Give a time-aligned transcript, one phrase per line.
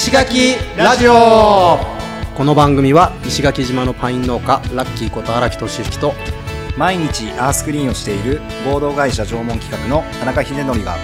[0.00, 1.78] 石垣ラジオ。
[2.34, 6.14] この番組は石垣島のパイン農家ラッキーこと荒木俊之と
[6.78, 10.96] 毎日アースクリーンをしている合同会社縄文企画の田中秀則が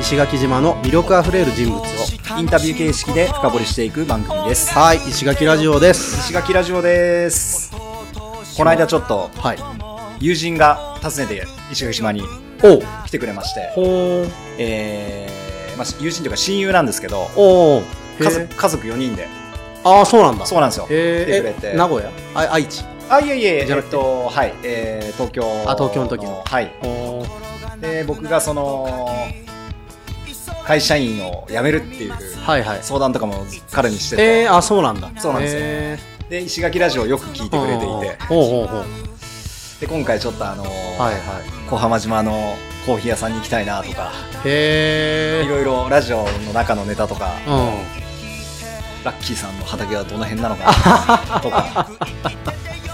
[0.00, 1.84] 石垣島の魅力あふれる人物を
[2.38, 4.72] インタビュー形式で深掘りしていく番組です。
[4.72, 6.16] はい石垣ラジオです。
[6.20, 7.70] 石垣ラジオです。
[7.70, 9.58] この間ちょっとはい。
[10.20, 12.22] 友人が訪ねて石垣島に
[13.06, 14.26] 来てくれましてほう。
[14.56, 17.82] えーまあ、友人というか親友なんですけどおう
[18.24, 19.28] 家族家族4人で。
[19.84, 20.46] ああそうなんだ。
[20.46, 20.86] そうなんですよ。
[20.90, 21.66] へ来てくれて。
[21.68, 22.10] ええ名古屋？
[22.34, 22.84] あ愛知。
[23.08, 25.42] あいえいええっとはいえー、東京。
[25.66, 26.42] あ東京の時の。
[26.44, 26.72] はい。
[26.82, 27.24] お
[27.80, 29.08] で僕がその
[30.64, 32.12] 会社員を辞めるっていう
[32.44, 32.78] はいはい。
[32.82, 35.10] 相談とかも彼にしてて、えー、あそうなんだ。
[35.18, 35.60] そうなんですよ。
[35.62, 35.98] へ
[36.28, 38.24] で石垣ラジオをよく聞いてくれていて。
[38.24, 38.84] ほうほうほう。
[39.80, 41.20] で今回ちょっとあのーはいはい。
[41.70, 44.12] 小浜島のコーヒー屋さんに行きたいなとか。
[44.44, 47.32] へえいろいろラジオの中のネタとか。
[47.46, 47.50] う
[47.94, 47.97] ん
[49.04, 50.64] ラッキーさんの畑はどの辺なのか
[51.34, 51.40] な？
[51.40, 51.88] とか。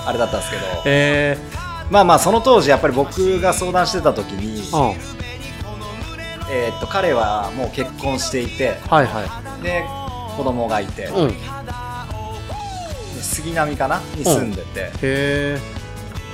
[0.06, 0.62] あれだったんですけど。
[0.66, 1.38] へえ
[1.91, 4.96] まあまあその当時やっぱり僕が相談してた時に、うん。
[6.50, 9.22] えーっと彼はもう結婚していてはいは
[9.62, 9.84] で
[10.36, 11.34] 子供がいて、いうん。
[13.20, 14.00] 杉並かな？
[14.16, 15.58] に住んでて、え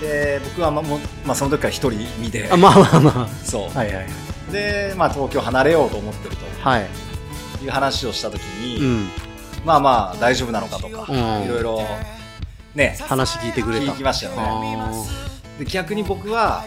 [0.01, 2.49] で僕はまもうまあ、その時から一人身で。
[2.51, 4.07] あまあまあまそう、あはいはい。
[4.53, 6.87] で、まあ、東京離れようと思ってるはい。
[7.59, 9.11] という話をした時に、うん
[9.65, 11.45] まあまあ大丈夫なのかとか、うん。
[11.45, 11.81] いろいろ
[12.75, 13.93] ね話聞いてくれた。
[13.93, 14.77] 聞きましたよね。
[14.79, 14.93] あ
[15.59, 16.65] で逆に僕は、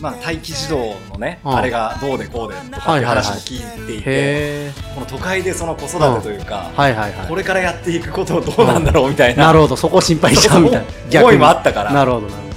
[0.00, 1.56] まあ、待機児童のね、うん。
[1.56, 7.28] あれがどうでこうでとかっていう話も聞いていーて、へえこの都会でその子育てというか、はいはいはい。
[7.28, 10.90] これからやっていくことをどうなんだろうみたいな、なるほどそこ心配しちゃうみたいな。
[11.10, 11.92] そう思いもあったから。
[11.92, 12.52] なるほどなるほ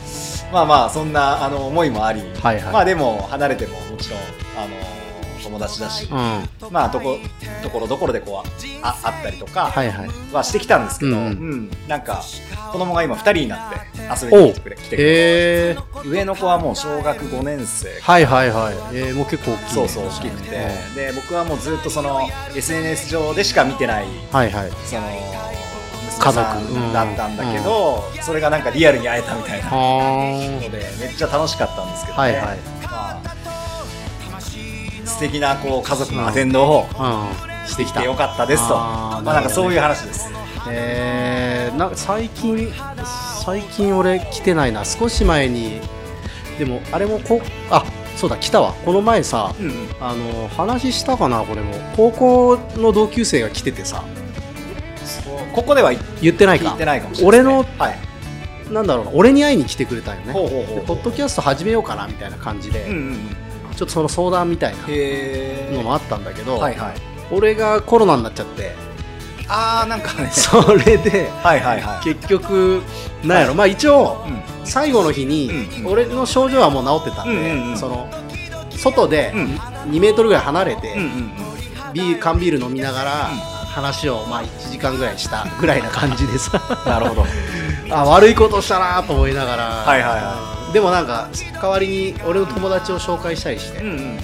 [0.53, 2.73] まあまあそんなあの思いもあり、はいはい。
[2.73, 4.95] まあでも離れてももちろんあの
[5.55, 6.49] 友達だし、どうん。
[6.71, 7.17] まあとこ
[7.64, 8.48] ところどころでこう
[8.83, 10.10] ああったりとかはいはい。
[10.33, 11.30] はしてきたんですけど、ううん。
[11.67, 11.70] ん。
[11.88, 12.21] なんか
[12.71, 13.80] 子供が今2人になって
[14.26, 17.99] 遊びに来てくれ来てくれへえ上の子はもう小学5年生。
[18.02, 18.73] はいはいはい。
[18.94, 19.70] えーもう結構大きいね。
[19.70, 20.49] そうそう大きくて、
[20.95, 24.71] で僕はもうずっとその SNS 上でしか見てないはいはい。
[24.86, 25.02] その
[26.20, 26.45] 家族。
[26.94, 32.20] だったんだけど、それがなんかリアルに会えたみたいなのはでめっちゃ楽しかったんですけど、ね。
[32.23, 32.58] はいはい。
[32.83, 33.21] まあ、
[35.05, 36.86] 素敵なこう家族のアテンドを
[37.67, 38.76] してきてよかったですと。
[38.76, 40.30] まあなんかそういう話です。
[40.67, 42.71] えー、なんか最近
[43.45, 44.83] 最近俺来てないな。
[44.83, 45.80] 少し前に
[46.58, 48.73] でもあれもこあそうだ来たわ。
[48.86, 49.73] この前さうんうん。
[49.99, 51.73] あの話したかなこれも。
[51.95, 54.04] 高校の同級生が来ててさ。
[55.54, 56.71] ここでは言ってないか。
[56.71, 57.39] 聞いてないかもしれない。
[57.42, 57.99] 俺のはい。
[58.71, 60.33] なんだろうな俺に会いに来てくれたよね。
[60.33, 63.45] ポッドキャスト始めようかなみたいな感じで、うんうんうん
[63.75, 66.93] ちょっとその相談みたいなへのもあったんだけど、はいはい。
[67.31, 68.73] 俺がコロナになっちゃって。
[69.47, 70.30] ああなんかね。
[70.33, 72.03] それではいはいはい。
[72.03, 72.81] 結局
[73.23, 74.41] なんやろ、まあ一応うん。
[74.64, 75.91] 最後の日に、うんうん。
[75.91, 78.09] 俺の症状はもう治ってたんで、うんその
[78.71, 79.45] 外でうん。
[79.91, 80.95] 2メートルぐらい離れて、
[81.93, 83.11] ビール缶ビール飲みながら
[83.73, 86.61] 話をまあ1時間ぐらいしたぐらいな感じでさ。
[86.85, 87.25] う んなるほど。
[87.91, 91.30] あ悪いことしたなと思いながら、はいはいはでもなんか
[91.61, 94.17] 代わりに俺の友達を紹介したりして、うんうん。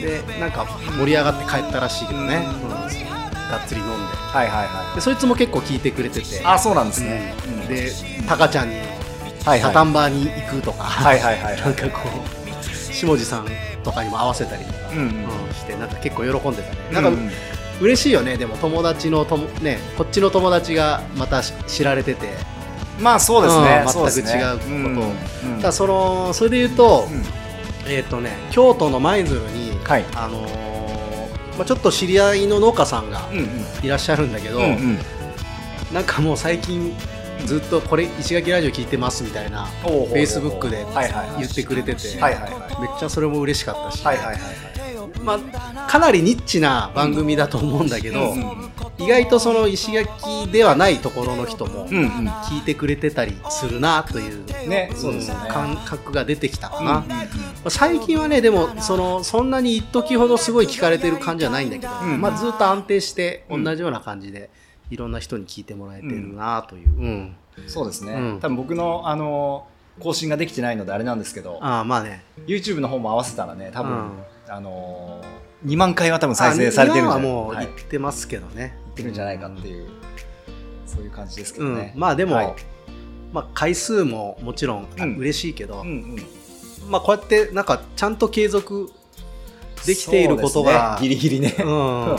[0.00, 0.64] でなんか
[0.96, 2.66] 盛り上がって帰ったらしいけどね、うん。
[2.66, 2.70] うん。
[2.70, 4.66] がっつり飲んではいはい。
[4.68, 6.36] はでそいつも結構聞いてくれてて。
[6.36, 7.34] いあそうなんですね。
[7.48, 7.66] うん。
[7.66, 7.90] で
[8.28, 8.86] タカちゃんにはい
[9.44, 9.60] はい。
[9.60, 13.48] タタンバーに行くとか、はいはいはいなんかこう下地さん
[13.82, 15.04] とかにも合わせたりとか、うんうん。
[15.04, 15.52] うん。
[15.52, 17.28] してなんか結構喜んでたね、うなんかうん
[17.80, 18.36] 嬉しいよね。
[18.36, 22.28] でも友達のともねこっちの友達がまたし知られてて
[23.02, 23.84] まあそうですね。
[23.86, 25.10] うん全く違うことを。
[25.44, 25.54] うん。
[25.54, 27.22] うんただそのそれで言うと、うん。
[27.90, 30.04] えっ、とね京都の舞鶴に、はい。
[30.14, 33.28] あのーまあ、ちょっと知り合いの農家さんが
[33.82, 34.98] いらっしゃるんだけど、うんうん。
[35.92, 36.96] なんかもう最近
[37.44, 41.40] ずっとこれ石垣ラジオ聞いてますみたいなフェイスブックではいはいはい。
[41.40, 42.80] 言ってくれてて、はいはいはい。
[42.80, 44.71] めっちゃそれも嬉しかったし、はいはいはい
[45.22, 48.34] まあ、かなりニッチな番組だと思うんだけど、
[48.98, 55.48] 意外とその石垣ではないところの人も聞いてくれてたりするなという,、ねそうですよね。
[55.48, 57.04] 感覚が出てきたかな、
[57.68, 64.50] 最近はねでもそのそんなに一時ほどすごい聞かれてる感じはないんだけど、うんまあ、ずっと安定してうん同じような感じで
[64.90, 67.36] いろんな人に聞いてもらえてるなという、うん。
[67.66, 68.40] そうですね、うん。
[68.40, 69.66] 多分僕のあの
[70.00, 72.24] 更新ができてないのであれなんですけどああまあね。
[72.46, 74.10] YouTube の方も合わせたらね多分、うん
[74.48, 75.22] あの
[75.64, 79.88] 2万回は多分再生されてるんじゃないもうはい言ってますけどね、言ってるんじゃないかっていう、
[80.86, 81.74] そういう感じですけうん。
[81.74, 82.54] どね、まあでも、はい。
[83.32, 85.88] まあ、回数ももちろんうん嬉しいけど、うん。
[85.88, 86.16] うん
[86.90, 88.90] まあ、こうやってなんかちゃんと継続
[89.86, 91.08] できていることが、ね。
[91.08, 92.10] ギリギリね、うん。
[92.12, 92.18] うん。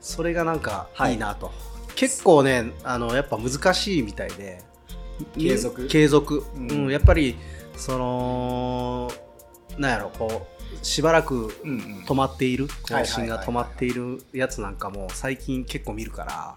[0.00, 1.50] それがなんかはいいいなと、
[1.96, 4.62] 結構ねあのやっぱ難しいみたいで。
[5.38, 5.86] 継続？
[5.88, 7.36] 継続、ううんんやっぱり
[7.76, 9.12] その
[9.78, 10.46] なんやろこ
[10.82, 12.04] うしばらくうんうん。
[12.06, 16.56] 止まっているはい更新が止まっているやつなんかも最近結構見るから。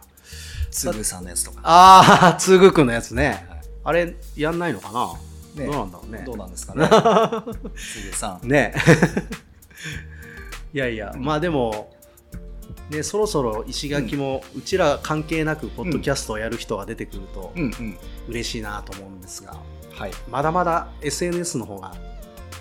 [0.69, 1.61] つぐさんのやつとか。
[1.63, 3.45] ああ つぐくんのやつね。
[3.49, 5.13] はいあれやんないのかな、
[5.55, 6.23] ねどうなんだろうね。
[6.25, 6.89] どうなんですかね。
[7.73, 8.45] つぐさん。
[8.45, 8.75] ね。
[10.73, 11.95] いやいや、まあでも
[12.89, 17.97] ねそろそろ石垣も、うちら関係なくポッドキャストをやる人が出てくるとうんうん。
[18.27, 19.55] 嬉しいなと思うんですが、
[19.93, 20.11] はい。
[20.29, 21.95] まだまだ SNS の方が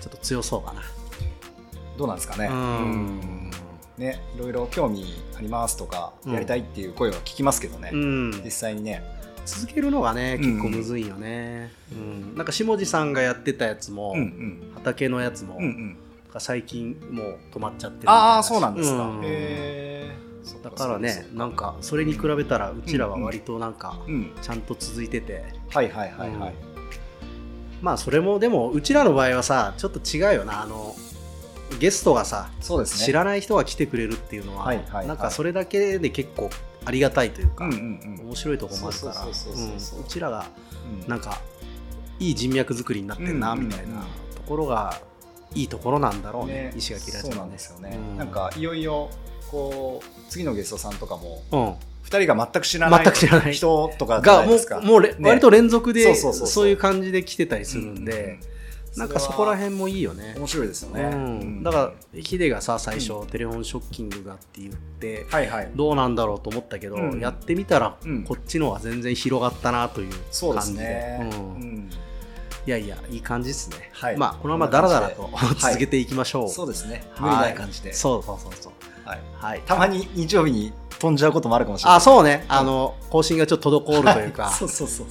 [0.07, 0.81] ちょっと強そうかな。
[1.97, 2.47] どうなんですかね。
[2.47, 3.51] うん。
[3.97, 5.03] ねいろいろ興味
[5.35, 6.33] ありますとかうん。
[6.33, 8.31] やりたいっていう声は聞きますけどね、うん。
[8.43, 9.03] 実際にね。
[9.45, 10.51] 続けるのがねうん。
[10.51, 12.35] 結構むずいよね、うん。
[12.35, 14.71] なんか下地さんがやってたやつも、うんうん。
[14.75, 15.97] 畑のやつも、うんうん。
[16.39, 19.21] 最近もう止まっちゃってるああそうなんですか、うん。
[19.23, 20.27] へー。
[20.63, 26.53] だからねなんかそれに比べたらうちらは割となんかうんちゃんと続いてて、はいはいはいはい、
[27.81, 30.61] まあそれもでもうちらの場合はさちょっと違うよな。
[30.61, 30.95] あの
[31.79, 33.05] ゲストがさ、そうですね。
[33.05, 35.07] 知らない人が来てくれるっていうのは、はいはいはい。
[35.07, 36.49] なんかそれだけで結構
[36.85, 40.45] ありがたいというか、うんうん面白いところもあるからそうちらが
[41.03, 41.09] うん。
[41.09, 41.41] なんか
[42.19, 44.01] いい人脈作りになってんなみたいな
[44.35, 45.01] ところが
[45.53, 48.17] いいところなんだろうねね石垣ラジオそうなんですよね、うん。
[48.17, 49.09] なんかいよいよ
[49.51, 51.75] こう次のゲストさんとかもうん
[52.07, 53.53] 2人が全く知らない全く知らない。
[53.53, 58.39] 人とかがもうもうれ、ね割と連続でそういう感じで来てたりするんで、
[58.95, 60.35] ううなんかそこら辺もいいよね。
[60.37, 65.71] 面白いですよね、うん、だからヒデがさ最初、テレフォンショッキングがって言ってはいはい。
[65.75, 67.19] どうなんだろうと思ったけど、うん。
[67.19, 68.23] やってみたらうん。
[68.23, 70.13] こっちの方が全然広がったなという
[70.53, 70.79] 感じで。
[70.79, 71.55] ね、うん。
[71.55, 71.89] うん。
[72.65, 74.17] いやいやいい感じですね、はい。
[74.17, 77.03] まあこのままダラダラと 続けていきましょう、そうですね。
[77.15, 78.73] はい無理ない感じで、そうそうそうそう
[79.07, 79.61] はい、はい。
[79.65, 81.97] たまに日曜日に飛んじゃうこともあるかもしれない。
[81.97, 82.45] あそうね。
[82.47, 85.07] あの更新がちょっと滞るというか、は いそうそうそう。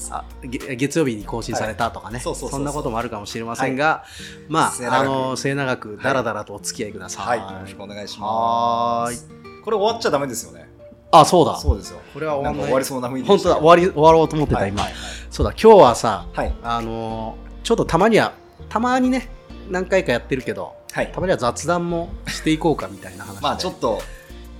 [0.49, 2.23] 月曜日に更新されたとかね、はい。
[2.23, 2.61] そうそうそうそう。
[2.61, 4.05] んなこともあるかもしれませんが、
[4.49, 4.95] ま末永く。
[4.95, 7.27] ああの末永くだらだらとお付き合いください。
[7.27, 9.29] はい、よろしくお願いします。
[9.65, 10.69] これ終わっちゃダメですよね。
[11.11, 11.57] あそうだ。
[11.57, 11.99] そうですよ。
[12.13, 14.93] これは終わ終わりそうな雰囲気本当だ終わり終わろうと思ってた、今、はい。
[14.93, 15.01] はい。
[15.31, 16.55] そうだ今日はさはい。
[16.63, 18.33] あのーちょっとたまには
[18.69, 19.29] たまにね
[19.71, 21.13] 何回かやってるけどはい。
[21.13, 21.21] た。
[21.21, 23.41] まには雑談もしていこうかみたいな話で。
[23.43, 24.01] まあちょっと、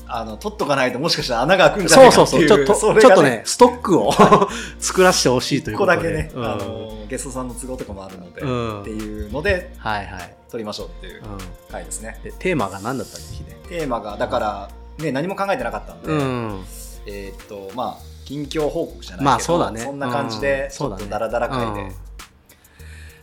[0.07, 2.49] あの、取っとかないともしかしたら穴が開くんじゃなそいうかっていう。
[2.49, 4.13] そうそうちょっとそれがちょっとね、ストックを
[4.79, 5.97] 作らせてほしいとい一うことで。
[5.99, 6.45] 個だけね、うん。
[6.45, 8.81] あの、ゲストさんの都合とかもあるので、うん。
[8.83, 11.39] っていうので、はいはい、取りましょうっていううん。
[11.71, 12.21] 回ですね。
[12.23, 13.79] でテーマが何だったっけヒデ？
[13.79, 14.69] テーマが、だから、
[14.99, 16.65] ね、何も考えてなかったんで、うん。
[17.07, 19.91] えーっと、まあ、近況報告じゃないけど、まあそうだね。
[19.91, 21.81] んな感じでうん、ちょっとダラダラ会で。
[21.83, 21.93] うん、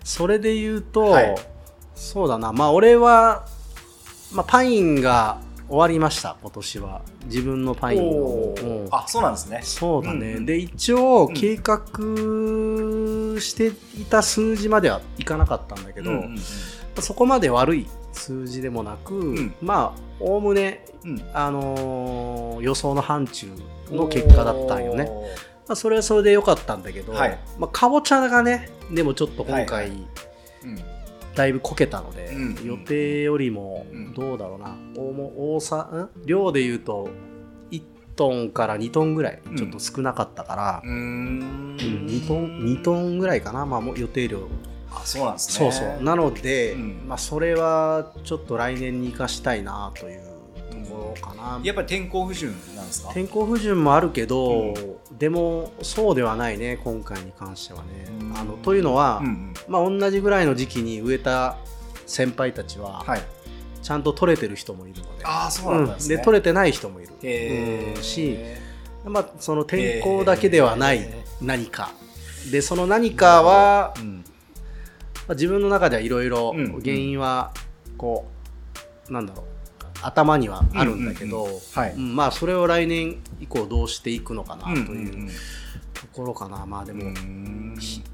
[0.03, 1.35] それで言うと、はい
[1.95, 2.51] そうだな。
[2.53, 3.45] まあ俺は、
[4.33, 6.35] まあ、パインが終わりました。
[6.41, 7.01] 今年は。
[7.25, 8.85] 自分のパインがおうん。
[8.85, 9.61] ーあ、そうなんですね。
[9.63, 10.45] そうだね、うんうん。
[10.45, 11.33] で一応ん。
[11.33, 11.79] 計画
[13.39, 13.67] して
[13.99, 17.01] いた数字まではいかなかったんだけど、うんうんうん。
[17.01, 19.53] そこまで悪い数字でもなく、ん。
[19.61, 21.21] まあおおむね、うん。
[21.33, 23.47] あのー予想の範疇
[23.91, 25.09] の結果だったんよね。
[25.67, 27.39] まあ、それはそれで良かったんだけど、はい。
[27.57, 30.05] まあ、かぼちゃがねでもちょっと今はいは回うん
[31.35, 32.65] だいぶこけたので、うん。
[32.65, 34.13] 予定よりもうん。
[34.13, 36.25] どうだろうな、大も大さん？
[36.25, 37.09] 量で言うと
[37.71, 37.83] 1
[38.15, 40.93] トンから2トンぐらいちょっと少なかったから、うーん。
[40.93, 40.95] う
[41.75, 44.47] ん2トン2トンぐらいかな、まあ、もう予定量。
[44.91, 45.71] あそうなんですね。
[45.71, 46.03] そうそう。
[46.03, 47.01] なので、うん。
[47.07, 50.32] まあ、それはちょっと来年に生かしたいなというと
[50.93, 53.13] ころかな、やっぱり天候不順なんですか？
[53.13, 54.75] 天候不順もあるけど、う
[55.17, 58.07] でもそうではないね今回に関してはね。
[58.21, 58.37] うん。
[58.37, 59.53] あのというのは、うんうん。
[59.67, 61.57] まあ、同じぐらいの時期に植えた
[62.05, 63.21] 先輩たちは、はい。
[63.81, 65.25] ちゃんと取れてる人もいるので。
[65.25, 68.37] ああそうなんですね、で取れてない人もいる、し、
[69.05, 71.91] まあ、その天候だけではないへ何か。
[72.51, 74.23] でその何かは、うん。
[75.27, 76.81] まあ自分の中ではいろいろうん。
[76.81, 77.53] 原因は
[77.97, 78.25] こ
[79.09, 79.45] うなんだろう
[80.03, 81.61] 頭にはあるんだけど、うんうんうん。
[81.73, 81.93] はい。
[81.93, 85.29] うんまあそれを来年以降どうしていくのかなとうんいう
[85.93, 87.11] ところかな、まあでも、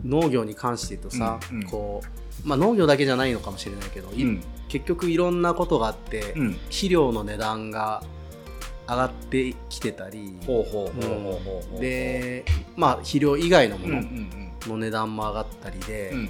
[0.06, 1.64] 農業に関して言うとさ、うんうん。
[1.66, 4.44] こうまあ、農業だけじゃないのかもしれないけど、いうん。
[4.70, 6.54] 結局いろんなことがあって、うん。
[6.54, 8.04] 肥料の値段が
[8.88, 10.36] 上がってきてたり、
[11.80, 14.52] で、まあ、肥料以外のものん。
[14.68, 16.24] の値段も上がったりで、うん。
[16.26, 16.30] ま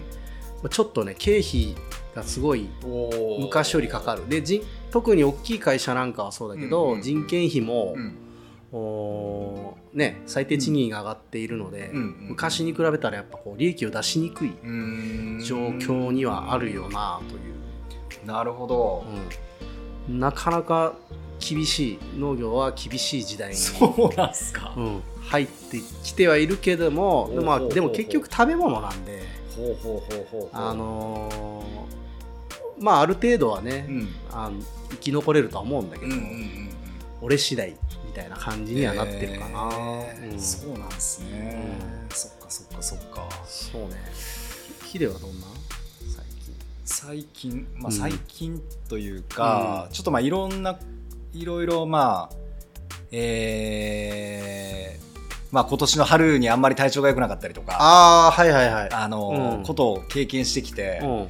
[0.66, 1.76] あちょっとね経費
[2.20, 2.70] がすごい
[3.40, 4.28] 昔よりかかる。
[4.30, 8.16] で人特に大きい会社なんかはそうだけど、うんうん人件費も、うん。
[8.72, 15.44] おーね、最低賃金が上がっているので、うんうん昔に比べたらやっぱこう利益を出しにくいうん。
[15.44, 19.04] 状況にはあるよなという、なるほど。
[20.08, 20.20] うん。
[20.20, 20.94] なかなか
[21.40, 24.74] 厳しい農業は厳しい時代に、そうなんすか。
[24.78, 27.46] うん、入ってきてはいるけどもほうほう。
[27.46, 29.24] まあ、でも結局食べ物なんで、
[29.56, 30.50] ほうほうほうほうほう。
[30.54, 31.99] あのー
[32.80, 34.08] まあある程度はね、うん。
[34.32, 34.60] あの
[34.92, 36.70] 生き残れるとは思うんだけど、うんうんうんうん。
[37.22, 40.32] 俺次第みたいな感じにはなってるかな、へー。
[40.34, 40.40] うん。
[40.40, 41.68] そうなんですね、
[42.10, 43.30] うそっかそっかそっか。
[43.46, 43.90] そうね。
[44.86, 45.48] ヒデはどんな？
[46.16, 46.56] 最近。
[46.86, 47.98] 最近まあうん。
[47.98, 50.80] 最近というか、ちょっとまあいろんな
[51.34, 52.36] いろいろまあ
[53.12, 55.10] えー
[55.52, 58.90] まあ今年の春にあんまり体調が良くなかったりとかああはいはいはい。
[58.92, 59.64] あの、うん。
[59.64, 61.28] ことを経験してきて、うん。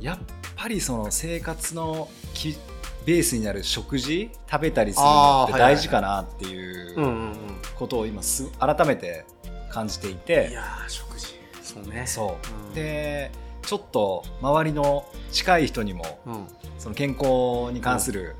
[0.00, 0.18] やっ
[0.62, 2.56] ぱりその生活のき
[3.04, 7.36] ベースになる食事食べたりするのって大事かなっていううんうんうん
[7.74, 9.24] ことを今す改めて
[9.72, 11.34] 感じていて、いやー食事。
[11.62, 12.06] そうね。
[12.06, 12.74] そう、うん。
[12.74, 16.32] でちょっと周りの近い人にもうん。
[16.34, 16.46] うん
[16.78, 18.34] その健康に関する、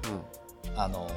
[0.75, 1.09] あの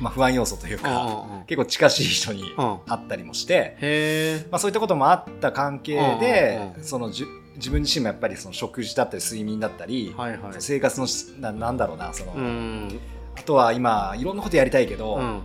[0.00, 1.44] まあ、不安要素というか、うんうんうん。
[1.46, 2.78] 結構近しい人にうん。
[2.86, 7.26] 会ったりもして、へえまあ、そういったこともあった関係で、うんうんうんそのじゅ
[7.56, 10.32] 自分自身もやっぱりその食事だったり睡眠だったり、はい。
[10.32, 13.00] はい生活のしななんだろうなその、うん。
[13.34, 15.40] あとは今いろんなことやりたいけど、うん。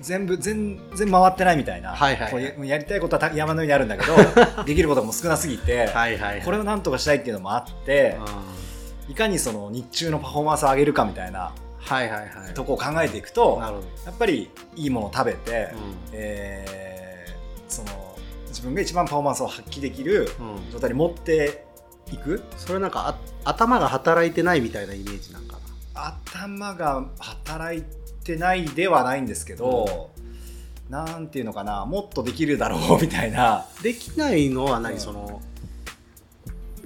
[0.00, 2.44] 全部全然回ってないみたいな、はいはいはい。
[2.44, 4.14] ややりたいことはた山のようにあるんだけど
[4.64, 8.16] できることも少なすぎて、はいこれをなんとかしたいっていうのもあって、
[9.08, 11.52] いかにその日中のパフォーマンスを上げるかみたいな
[11.86, 12.54] はいはいはい。
[12.54, 13.58] とこを考えていくと
[14.04, 15.76] やっぱりいいものを食べて、う
[16.12, 18.16] えーその
[18.48, 20.72] 自分が一番パフォーマンスを発揮できるんうん。
[20.72, 21.64] 状態に持って
[22.12, 22.42] いく？
[22.56, 23.18] それなんかあ
[23.50, 25.58] 頭が働いてないみたいなイメージなんか
[25.94, 27.84] 頭が働い
[28.24, 30.10] てないではないんですけど、
[30.88, 31.84] なんていうのかな？
[31.86, 33.38] もっとできるだろうみたいな。
[33.38, 35.00] なできないのは何、うん。
[35.00, 35.42] その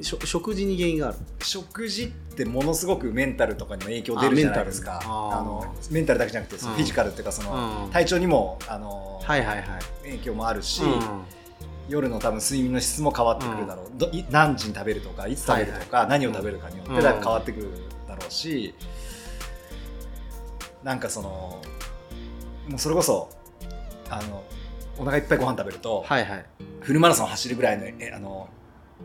[0.01, 1.19] 食事に原因がある？
[1.43, 5.01] 食事ってものすごくメンタルとかにも影響出るじゃないですか。
[5.03, 5.41] あメンタルあー。
[5.41, 7.91] あのメンタルだけじゃなくてフィジカルっていうかその、うん。
[7.91, 9.67] 体調にもあの、はいはいはい。
[10.03, 11.25] 影響もあるし、うん。
[11.89, 17.69] 夜の多分睡眠の質も変わってくるだろう、どい何時に食べるとかいつ食べるとか、何を食べるかによってだ変わってくる
[18.07, 18.75] だろうし、
[20.85, 21.61] なんかその
[22.69, 23.29] もうそれこそ
[24.09, 24.45] あの
[24.99, 26.47] お腹いっぱいご飯食べると、はいはい。
[26.81, 28.49] フルマラソン走るぐらいのえあの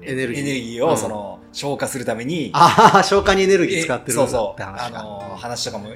[0.01, 0.43] エネルギー。
[0.43, 0.89] エネルギーうん。
[0.91, 4.53] をその、消化するためにああ消化にエネルギーえ使ってるそうそう。
[4.53, 4.99] って話か。
[4.99, 5.91] あの話とかもん。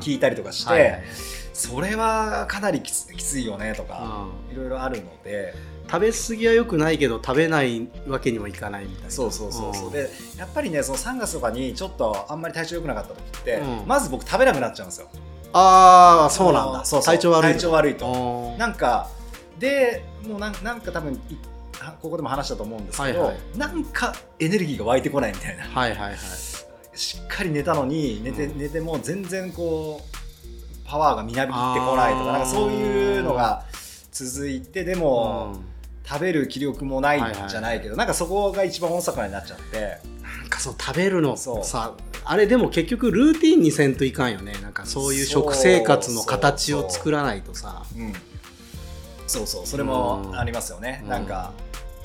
[0.00, 1.02] 聞いたりとかして、はいはいはい。
[1.52, 4.54] それはかなりきつきついよねとか、うん。
[4.54, 5.54] いろいろあるので。
[5.86, 9.10] 食べ過ぎは良くないけど食べないわけにもいかないみたいな。
[9.10, 9.92] そうそうそうそう、ん。
[9.92, 10.08] で
[10.38, 13.86] やっぱりねその3月とかにちょっとあんまり体調良くなかった時って、うん。
[13.86, 15.08] まず僕食べなくなっちゃうんですよ。
[15.52, 16.84] ああそうなんだ。
[16.84, 17.14] そうそう。
[17.14, 18.06] 体調悪い体調悪いと。
[18.06, 19.10] となんか
[19.58, 21.20] でもうなんなんか多分
[22.00, 23.58] ここでも話したと思うんですけど、はいはい。
[23.58, 25.64] なんかエネルギーが湧いてこないみたいな。
[25.64, 26.16] はいはいはい。
[26.94, 28.58] しっかり寝たのに寝て,、うん。
[28.58, 33.64] 寝ても全然こうパワーがみなびってこないとかなんかそういうのが
[34.12, 35.74] 続いてでも、うん。
[36.06, 37.80] 食べる気力もないはいはいはいじゃない。
[37.80, 39.98] けど、なんかそこが一番大阪になっちゃって。
[40.22, 41.94] なんかそう食べるのさ
[42.26, 44.52] あれでも結局ルーティンにせんといかんよね。
[44.62, 47.84] なんかそういう食生活の形を作らないとさ。
[47.96, 48.12] うん
[49.26, 50.38] そうそうそれもうん。
[50.38, 51.08] ありますよね、うん。
[51.08, 51.52] なんか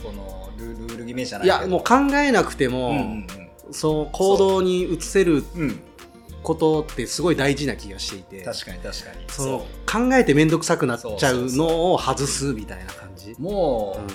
[0.03, 3.27] このルルール決めじゃないいやもう考えなくても、うんうん
[3.71, 5.59] そう行動に移せるう。
[5.59, 5.79] ん、うん、
[6.41, 8.43] ことってすごい大事な気がしていて。
[8.43, 9.25] 確かに確かに。
[9.27, 13.35] その考えて面倒くさくなっちゃうのを外すみたいな感じ。
[13.37, 14.07] もう、うん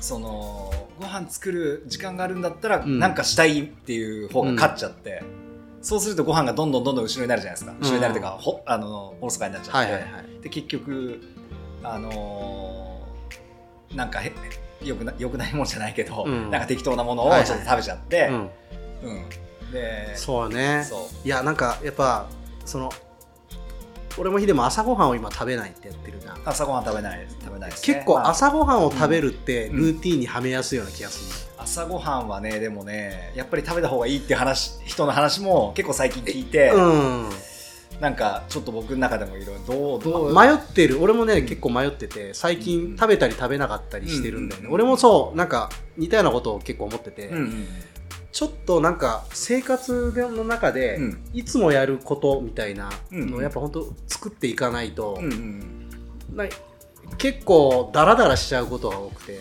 [0.00, 2.98] そのご飯作る時間があるんだったら、うん。
[2.98, 5.22] なんかしたいっていう方が勝っちゃって、
[5.80, 7.74] そうするとご飯がどんどんどんどん後ろになるじゃないですか。
[7.80, 10.42] 後ろになるというか、ほあのおろそかになっちゃって、はいはいはい。
[10.42, 11.20] で結局
[11.82, 14.32] あのーなんかへ
[14.82, 16.50] よくなよくないもんじゃないけど、うん。
[16.50, 17.46] なんか適当なものをはいはい。
[17.46, 18.36] ちょっと食べちゃって、うん。
[18.36, 18.40] う
[19.68, 19.70] ん。
[19.70, 20.84] でそうね。
[20.88, 21.26] そう。
[21.26, 22.26] いやなんかやっぱ
[22.64, 22.90] その
[24.18, 26.40] 俺もヒデも朝ごはんを今食べないってやってるじゃん。
[26.44, 27.76] 朝ごはん食べない食べないね。
[27.82, 29.76] 結構まあ朝ごはんを食べるってうん。
[29.76, 37.30] ルーティンにはめやすいような気がす朝ごはんはねでもねやっぱり食べた方がいいっていう話人の話も結構最近聞いて、るうん
[38.02, 40.34] なんかちょっと僕の中でもいろいろどうどう？
[40.34, 41.00] 迷ってる。
[41.00, 41.46] 俺もね、うん。
[41.46, 42.60] 結構迷ってて最うん。
[42.60, 44.74] 近食べたり食べなかったりしてるんだよね、うん。
[44.74, 47.66] 俺もそうなんか似たようなことを結構思ってて、うんうん。
[48.32, 51.24] ちょっとなんか生活の中で、うん。
[51.32, 55.20] いつもやることみたいなのやっぱ本当作っていかないと、
[56.34, 56.46] な
[57.18, 59.38] 結構ダラダラしちゃうことが多くて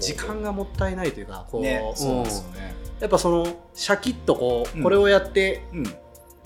[0.00, 2.74] 時間がもったいないというかこう、ねそううんですよね。
[3.00, 4.82] やっぱそのシャキッとこう、うん。
[4.82, 5.84] これをやってうん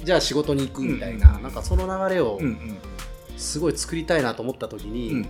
[0.02, 2.78] じゃあ仕事に行くみたいな、うんなんかその流れをうんうん。
[3.36, 5.28] すごい作りたいなと思った時に、うん。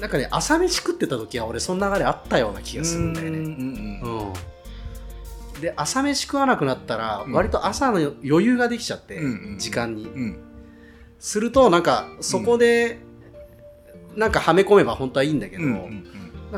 [0.00, 3.38] なんかね朝飯食ってた時は俺その流れあったような気がするんだよね。
[3.38, 3.52] うんうんう
[4.08, 5.60] んうん。
[5.60, 7.32] で朝飯食わなくなったらうん。
[7.32, 10.04] 割と朝の余裕ができちゃって、うんうん時間に。
[10.04, 10.38] うん。
[11.18, 12.98] するとなんかそこで
[14.16, 16.06] なんかはめ込めば本当はいいんだけど、うんうん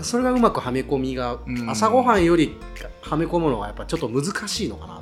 [0.03, 1.71] それがうまくはめ込みが、うん。
[1.71, 2.57] 朝ごはんより
[3.01, 5.01] はめ込むのがやっぱちょっと難しいのかな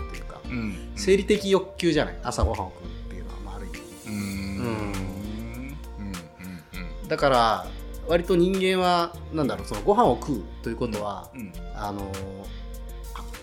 [0.51, 0.57] うん。
[0.59, 2.19] うん生理的欲求じゃない？
[2.23, 3.79] 朝ごはんを食うっていうのは、まあ、ある意味。
[4.07, 4.15] うん。
[4.15, 4.19] う
[4.69, 4.93] ん。
[7.03, 7.09] うん。
[7.09, 7.67] だから
[8.09, 11.53] 割と人間はなんだろうそのご飯を食うということは、うん。
[11.75, 12.11] あの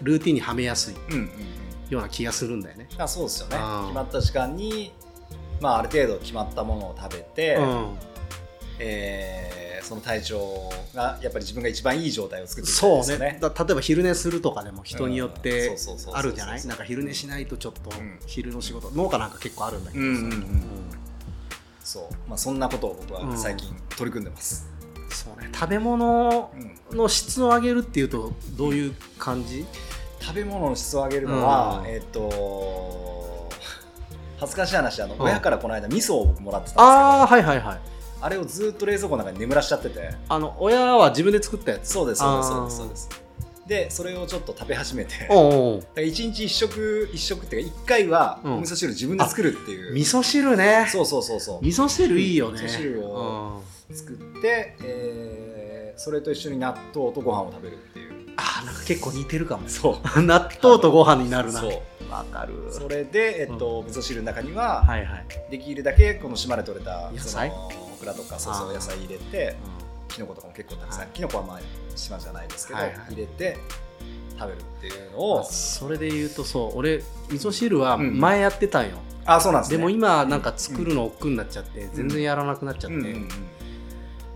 [0.01, 1.13] ルーティンにはめやすいうん。
[1.13, 1.29] うん。
[1.89, 2.87] ような気がするんだよね。
[2.97, 3.57] あそうですよね。
[3.57, 3.83] うん。
[3.83, 4.91] 決まった時間に
[5.61, 7.97] まあある程度決まったものを食べて、うん。
[8.79, 13.37] えーその体調がやっぱり自分が一番いい状態を作っていきですよね。
[13.41, 15.75] だ例えば昼寝するとかでも人によっうんて
[16.13, 16.65] あるじゃない？
[16.65, 20.03] なんか昼寝しないとちょっとうん昼の仕事、農家なんか結構あるんだけど
[21.83, 22.29] そう。
[22.29, 25.09] まあそんなことを僕は最近取り組んでます、うん。
[25.11, 25.49] そうね。
[25.53, 26.51] 食べ物
[26.91, 26.97] うん。
[26.97, 29.65] の質を上げるっていうとどういう感じ？
[30.21, 31.87] 食べ物の質を上げるのは、うん。
[31.89, 33.49] えっ、と
[34.39, 35.21] 恥ずかしい話あの、うん。
[35.23, 36.83] 親からこの間味噌を僕もらってたんですけど。
[36.85, 37.79] ああはいはいはい
[38.23, 40.15] あれをずっと冷蔵庫の中に眠らしちゃってて。
[40.29, 41.89] あの親は自分で作ったやつ。
[41.89, 43.09] そうですそうですそうですそうです。
[43.67, 45.27] でそれをちょっと食べ始めて。
[45.29, 50.87] おうおうだから一日一食一食っていうか一回は味噌汁自分で作るっていう、味噌汁ね。
[50.89, 51.59] そうそうそうそう。
[51.61, 52.61] 味噌汁いいよね。
[52.61, 53.61] 味噌汁を
[53.91, 55.43] 作って、えー
[55.95, 58.33] それと一緒に納豆とご飯を食べるっていう。
[58.35, 59.69] あーなんか結構似てるかも。
[59.69, 60.07] そう。
[60.23, 61.59] 納豆とご飯になるな。
[61.59, 62.11] そう。
[62.11, 62.53] わかる。
[62.71, 67.51] それで、えっと味噌汁の中には、はいはい、できるだけこの島で採れた野菜？
[68.05, 69.55] ラとかそうそう野菜入れて
[70.09, 71.09] うきのことかも結構たくさん、はい。
[71.13, 71.59] きのこはまあ
[71.95, 73.57] 島じゃないですけど、はいはい入れて
[74.37, 77.03] 食べるっていうのんをそれで言うとそう俺味
[77.39, 78.19] 噌汁はうん。
[78.19, 79.77] 前やってたんよ、あそうなんですね。
[79.77, 83.27] でも今なんか作るの億劫になっちゃって全然やらなくなっちゃって、うんうんうん。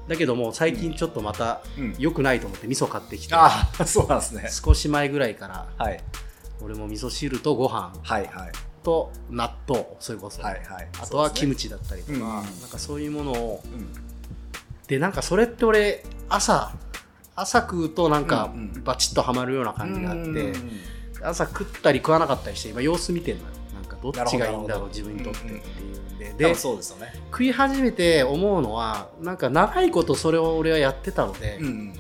[0.08, 1.96] だけどもう最近ちょっとまたうん。
[1.98, 3.34] 良くないと思って味噌買ってきて。
[3.36, 4.50] ああそうなんですね。
[4.50, 6.00] 少し前ぐらいからはい。
[6.62, 7.94] 俺も味噌汁とご飯。
[8.02, 8.52] はいはい
[8.88, 10.88] と納豆それこそ、はいはい。
[11.02, 13.62] あとはキムチ、チだったりとか、うんなんかそういうものを。
[13.66, 13.90] うん。
[14.88, 16.72] でなんかそれって俺朝
[17.36, 18.84] 朝食うとなんかうんうん。
[18.86, 20.72] バチッとはまるような感じがあって、うん
[21.20, 23.50] 朝食ったり食わなかったりして今様子見てんのよ。
[23.74, 27.12] なんかどっちがいいんだろう自分にとってっていうんで、多で分そうですよね。
[27.32, 31.94] 食い始めて思うのはなんか長いことそれを俺はやってたので、うん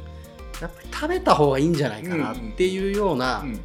[0.62, 3.60] やっぱり食べた方がいいんじゃないかなっていうようなうん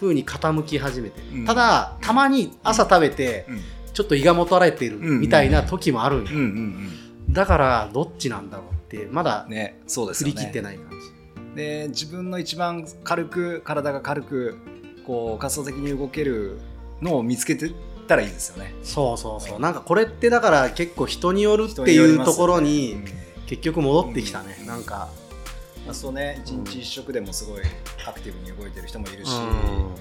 [0.00, 1.46] 風に傾き始めてる、うん。
[1.46, 3.60] ただたまに朝食べてうん。
[3.92, 6.90] ちょっと胃がもたれてるうんみたいな時もあるん
[7.28, 10.32] だからどっちなんだろうってまだうんねそうですよね。
[10.32, 10.90] 振り切ってない感
[11.54, 14.58] じ、で自分の一番軽く体が軽く
[15.04, 16.60] こう活動的に動ける
[17.02, 17.72] のを見つけて
[18.06, 18.74] たらいいですよね。
[18.84, 19.60] そうそうそう。
[19.60, 23.04] なんかこれってだから結構人によるっていうところにうん。
[23.50, 25.08] 結局戻ってきたね、うんなんか、
[25.88, 27.62] あそうね一日一食でもすごい
[28.06, 29.94] アクティブに動いてる人もいるし、うん。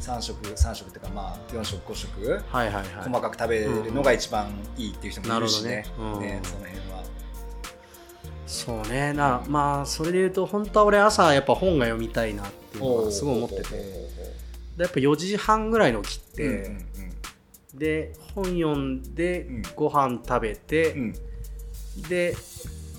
[0.00, 2.84] 3食3食っていうかまあ4食5食はいはいはい。
[3.04, 6.20] 細かく食べるのが一番いいっていう人もいるしね,、うん。
[6.20, 7.04] ねその辺は。
[8.46, 9.12] そうね。
[9.12, 13.62] なまあそれで言うと本当は俺朝やっぱ本が読みたいなっていうのはすごい思ってて。
[14.76, 16.86] でやっぱ4時半ぐらいの起きて、うん
[17.72, 17.78] うん。
[17.78, 19.62] で本読んでうん。
[19.74, 21.14] ご飯食べて、うん。
[22.08, 22.36] で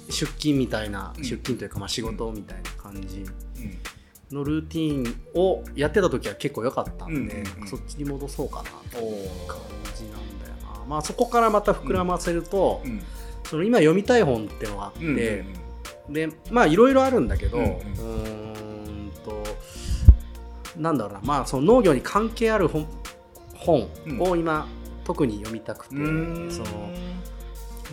[0.09, 1.23] 出勤みたいな、うん。
[1.23, 3.19] 出勤というかまあ仕事みたいな感じ。
[3.19, 3.77] うん。
[4.31, 9.57] のルーティンをやってた時は結構良かったんで、そっちに戻そうかなとおいうー感
[9.95, 10.85] じなんだよな。
[10.87, 13.01] まあそこからまた膨らませると、うん。
[13.45, 15.45] その今読みたい本っていうのがあって、
[16.09, 19.11] でまあいろいろあるんだけど、ううん。
[19.25, 19.43] と
[20.77, 21.21] なんだろうな。
[21.23, 22.87] まあその農業に関係ある本
[23.55, 24.67] 本を今、
[25.05, 25.99] 特に読みたくて、う
[26.47, 26.51] ん。
[26.51, 26.67] その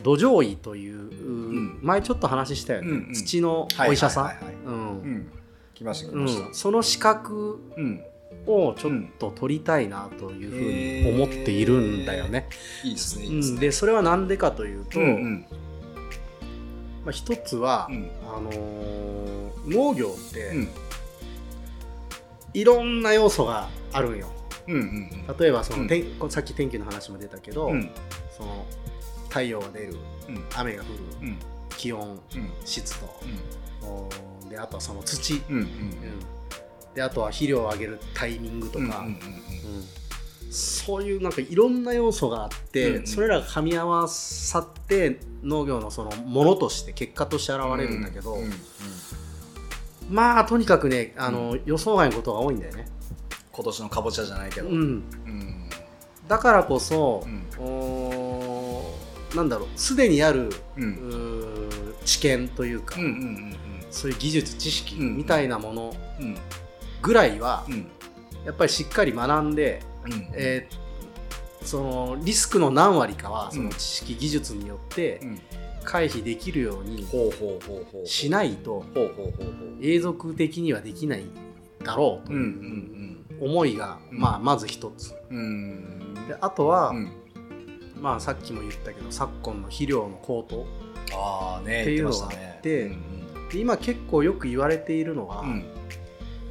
[0.03, 1.79] 土壌医という、ん。
[1.83, 5.27] 前ちょっと話したよね、土のお医者さん。
[5.75, 6.49] 来ましたました。
[6.49, 6.55] ん。
[6.55, 8.03] その資格うん。
[8.47, 12.49] をちょっと取りたいなというふうに思っているんだよね。
[12.85, 15.07] いいですねでそれは何でかというと、ま
[17.09, 18.11] あ、一つは、うん。
[18.29, 20.69] あのー農業って、うん。
[22.55, 24.29] いろんな要素があるんよ。
[25.39, 25.89] 例えばその、
[26.31, 27.91] さっき天気の話も出たけど、うん。
[28.37, 28.65] その
[29.29, 29.97] 太陽が出る
[30.29, 30.45] うん。
[30.55, 31.39] 雨が降るうん。
[31.77, 32.51] 気温うん。
[32.65, 33.07] 湿度。
[34.49, 35.43] であとはその土、
[36.95, 39.05] であとは肥料をあげるタイミングとか、
[40.51, 48.39] そういうなんかいろんな要素があって、それらが噛み合わさって農業のそのものとして結果として現れるんだけど、
[50.09, 52.87] まあとにかくねあの、予想外のことが多いんだよね、
[53.53, 54.69] 今年のかぼちゃじゃないけど。
[54.69, 55.71] うん、うん。
[56.29, 57.47] だからこそう、ん
[59.37, 63.57] なんだろうすでにある、ううんー知見というか、うんうん
[63.91, 66.37] そういう技術知識うんみたいなものうん。
[67.03, 67.87] ぐらいは、うん。
[68.45, 70.87] やっぱりしっかり学んで、うんえー
[71.67, 73.53] そのリスクの何割かはうん。
[73.53, 75.41] その知識技術によってうん。
[75.85, 77.07] 回避できるように
[78.07, 78.85] しないと
[79.81, 81.25] 永続的にはできない
[81.85, 84.19] だろうとううんういうん思いが、うん。
[84.19, 85.15] まあ、まず一つ。
[85.31, 85.39] うん
[86.17, 86.27] うん。
[86.27, 87.11] であとは、うん
[88.01, 90.67] まあ、さっきも言ったけど昨今の肥料の高騰
[91.15, 95.65] ああねっていうのがあってうんで今結構よく言われているのは、うんうん。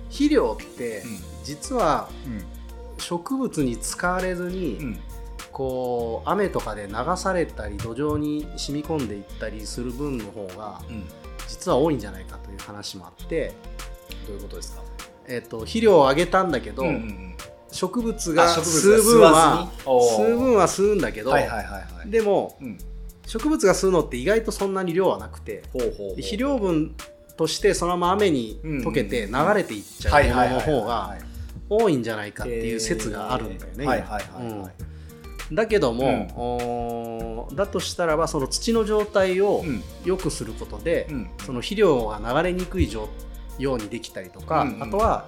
[0.10, 1.20] 肥料ってうん。
[1.44, 2.44] 実はうん。
[2.98, 5.00] 植物に使われずに、うん。
[5.52, 11.04] こう雨とかで流されたり土壌に染み込んでいったりする分の方がうん。
[11.48, 13.54] 実は多いんじゃないかという話もあって、
[14.26, 14.84] どういうことですか？
[15.28, 17.36] えっと肥料をあげたんだけど、うんうんうん
[17.72, 22.10] 植物が吸う分は吸う分は吸うんだけど、はいはいはいはい。
[22.10, 22.78] でもうん。
[23.28, 26.96] 植物が吸うのって意外とそんなに量はなくて肥料分
[27.38, 31.18] としてそのまま雨に溶けて流れていっちゃはいうはいものの方が
[31.70, 33.86] 多いんじゃないかっていう説があるんだよね。
[33.86, 34.74] はい今はいはいはい。
[35.50, 35.56] うん。
[35.56, 39.84] だけども、おーだとしたらばその土の状態をうん。
[40.04, 41.30] 良くすることで、うん。
[41.44, 43.10] その肥料が流れにくい状
[43.58, 44.84] ようにできたりとか、うんうん。
[44.84, 45.28] あとは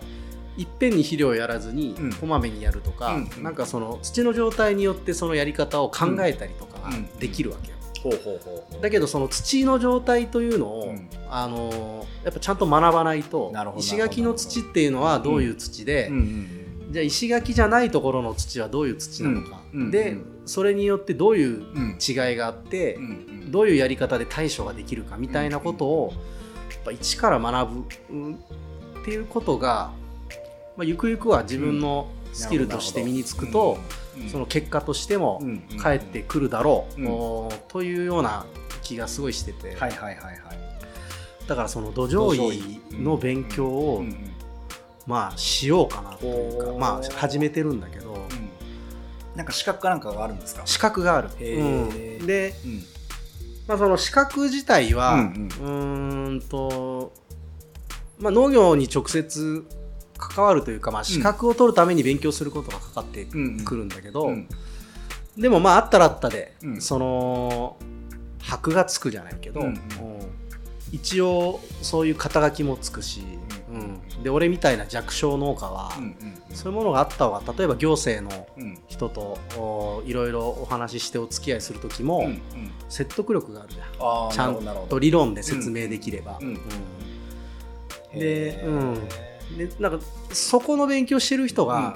[0.57, 2.13] いっぺんに肥料をやらずにうん。
[2.13, 3.43] こまめにやるとか、うんうん。
[3.43, 6.89] なんかその土の状態によってそのやり方を考えたりとか
[7.19, 7.77] できるわけよ。
[8.03, 11.09] ほうほうほうだけどその土の状態というのを、うん。
[11.29, 20.15] あのーやっぱちゃんと学ばないと石垣の土っていうのはどういう土で、うんうんじゃあ石垣じゃないところの土はどういう土なのか、で
[20.45, 22.97] それによってどういううん違いがあって、
[23.49, 26.13] どういうやり方で対処ができるかみたいなことを
[26.71, 28.35] やっぱ一から学ぶうん
[29.01, 29.91] っていうことが、
[30.77, 33.77] まあ、ゆくゆくは自分のスキルとして身につくと、
[34.17, 34.29] うん。
[34.29, 35.59] その結果としてもうん。
[35.77, 38.45] 返ってくるだろう、というような
[38.83, 40.37] 気がすごいしてて、はいはいはいはい。
[41.47, 44.05] だからその土壌医の勉強を、うん。
[44.05, 44.33] うん
[45.05, 49.37] まあしようかなというかまあ始めてるんだけど、うん。
[49.37, 50.63] なんか資格かなんかがあるんですか？
[50.65, 52.27] 資格がある、うん。
[52.27, 52.83] で、うん。
[53.69, 55.47] まあ、その資格自体は、ううん。
[55.47, 57.13] ーんと、
[58.19, 59.65] まあ、農業に直接
[60.17, 64.47] 関わるというか、まあ、資格を取るために勉強することがかかってうんくるんだけど、うん
[65.37, 66.81] でもまああったらあったで、うん。
[66.81, 67.77] その
[68.39, 69.61] 箔がつくじゃないけど、
[70.91, 73.21] 一応そういう肩書きもつくし、
[73.69, 73.79] うん。
[73.79, 73.83] う
[74.19, 74.23] ん。
[74.23, 75.91] で俺みたいな弱小農家は、
[76.53, 78.77] そういうものがあった方が例えば行政のうん。
[78.87, 82.29] 人とおいろいろお話ししてお付き合いする時も、
[82.89, 84.31] 説得力があるじゃん。
[84.31, 86.39] ちゃんと理論で説明できれば。
[88.13, 89.07] で,、ーうん、
[89.55, 91.95] でなんかそこの勉強してる人が、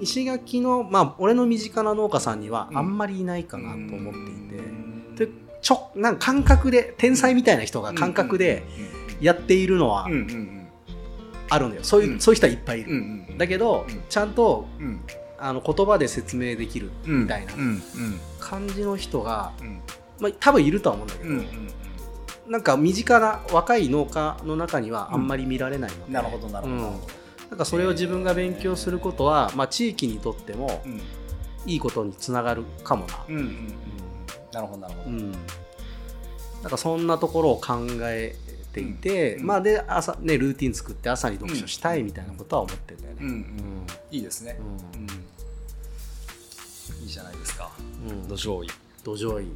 [0.00, 2.78] 石垣の、まあ、俺の身近な農家さんにはうん。
[2.78, 5.28] あんまりいないかなと思っていて、うんで
[5.62, 8.62] ちょなんか感覚で天才みたいな人が感覚で
[9.20, 10.06] やっているのは
[11.48, 11.82] あるんだよ。
[11.82, 12.20] そういう,、うん。
[12.20, 14.02] そういう人はいっぱいいる、だけど、うん。
[14.08, 15.00] ちゃんとうん。
[15.38, 17.22] あの言葉で説明できるうん。
[17.22, 17.52] みたいな
[18.38, 19.80] 感じの人が、うん。
[20.20, 21.34] まあ、多分いるとは思うんだけど、
[22.48, 26.74] なんか身近な若い農家の中にはあんまり見られないので、なるほどなるほど。
[26.74, 27.00] うん。
[27.50, 31.00] なんかそれを自分が勉強することは、まあ、地域にとってもうん。
[31.66, 33.74] いいことにつながるかもな、うんうんうん
[34.52, 35.10] なるほどなるほど。
[35.10, 38.34] うん、なんかそんなところを考え
[38.72, 43.18] ていて、うんまあで朝ねルーティン作って朝に読書したいみたいなことは思ってんだよね。
[43.20, 44.58] うんうんいいですね。
[44.60, 45.02] うん。
[45.02, 45.06] うん。
[47.02, 47.70] いいじゃないですか。
[48.08, 48.28] うん。
[48.28, 48.68] 土壌医
[49.02, 49.52] 土壌医うん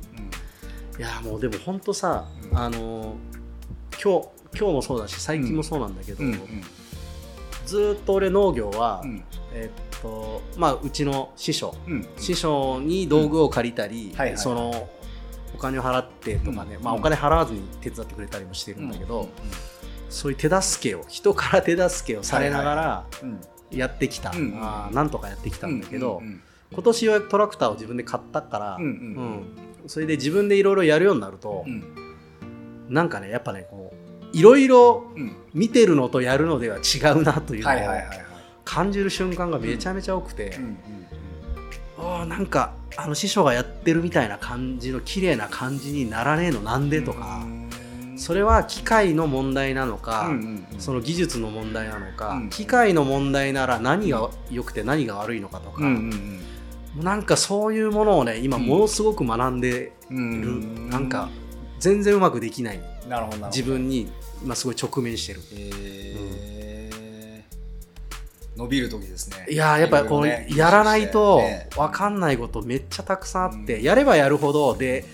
[1.01, 2.59] いやもうでも本当さ、うん。
[2.59, 3.17] あの
[3.93, 6.39] 今日今日もそうだし最近もそうなんだけど、うん。
[7.65, 9.25] ずーっと俺農業は、うん。
[9.55, 11.75] えっとまあ、うちの師匠。
[11.89, 12.07] うん。
[12.19, 14.39] 師匠に道具を借りたり、はいはいはい。
[14.39, 14.91] その
[15.55, 16.99] お金を払ってとかね、まあ、うん。
[16.99, 19.29] うんお金払わずに手伝ってくれたりもしてるんだけど、うん。
[20.11, 23.41] そういう手助けを人から手助けをされながらうん。
[23.71, 24.59] やってきた、うん。
[24.61, 26.27] あーなんとかやってきたんだけど、うん。
[26.27, 26.43] うん。
[26.73, 28.91] 今年ようやくトラクターを自分で買ったから、うんうん。
[28.91, 31.85] うんそれで自分でいろいろやるようになると、うん。
[32.89, 33.93] なんかねやっぱねこ
[34.33, 35.37] ういろいろうん。
[35.53, 37.75] 見てるのとやるのでは違うなというのを
[38.65, 40.79] 感じる瞬間がめちゃめちゃ多くて、うん
[41.99, 47.45] あーなんかあの師匠がやってるみたいな感じの綺麗な感じにならねえのなんでとか、
[48.17, 50.81] それは機械の問題なのか、うんうんうん。
[50.81, 56.41] その技術の問題なのか、うん機械の問題なら何が良くて何が悪いのかとか、うんうん
[56.97, 58.67] なんかそういうものをね今うん。
[58.67, 60.53] ものすごく学んでうんる、う
[60.87, 60.91] ん。
[60.91, 61.29] なんか
[61.79, 62.81] 全然うまくできない。
[63.47, 64.11] 自分に
[64.43, 65.41] 今すごい直面してる。
[65.53, 68.59] えー。
[68.59, 69.47] 伸びる時ですね。
[69.49, 71.69] いやーやっぱりこう、やらないとね。
[71.77, 73.83] 分かんないことめっちゃたくさんあって、うん。
[73.83, 75.07] やればやるほどで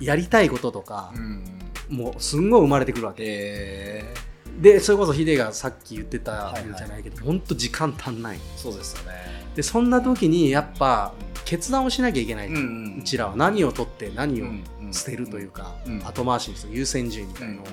[0.00, 1.44] やりたいこととかう、ん。
[1.90, 4.14] もうすんごい生まれてくるわけ、え
[4.60, 6.70] でそれこそヒデがさっき言ってたはいはい。
[6.70, 8.38] んじゃないけど、本当時間足んない。
[8.56, 9.12] そうですよね。
[9.56, 11.12] でそんな時にやっぱ
[11.44, 13.36] 決断をしなきゃいけない、うんうんうちらは。
[13.36, 16.02] 何を取って何をうんうん捨てるというか、うん。
[16.06, 16.74] 後回しにする。
[16.74, 17.66] 優先順位みたうんいなのを、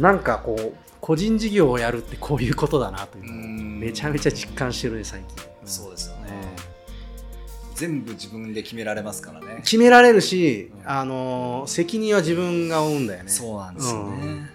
[0.00, 6.22] なんかこう個人事業をやるって こういうことだなというめちゃめちゃ実感してるね最近、そうですよね。
[6.32, 7.74] うん。
[7.74, 9.60] 全部自分で決められますからね。
[9.62, 10.90] 決められるし、うん。
[10.90, 13.30] あのー責任は自分が負うんだよね。
[13.30, 14.50] そうなんですよね、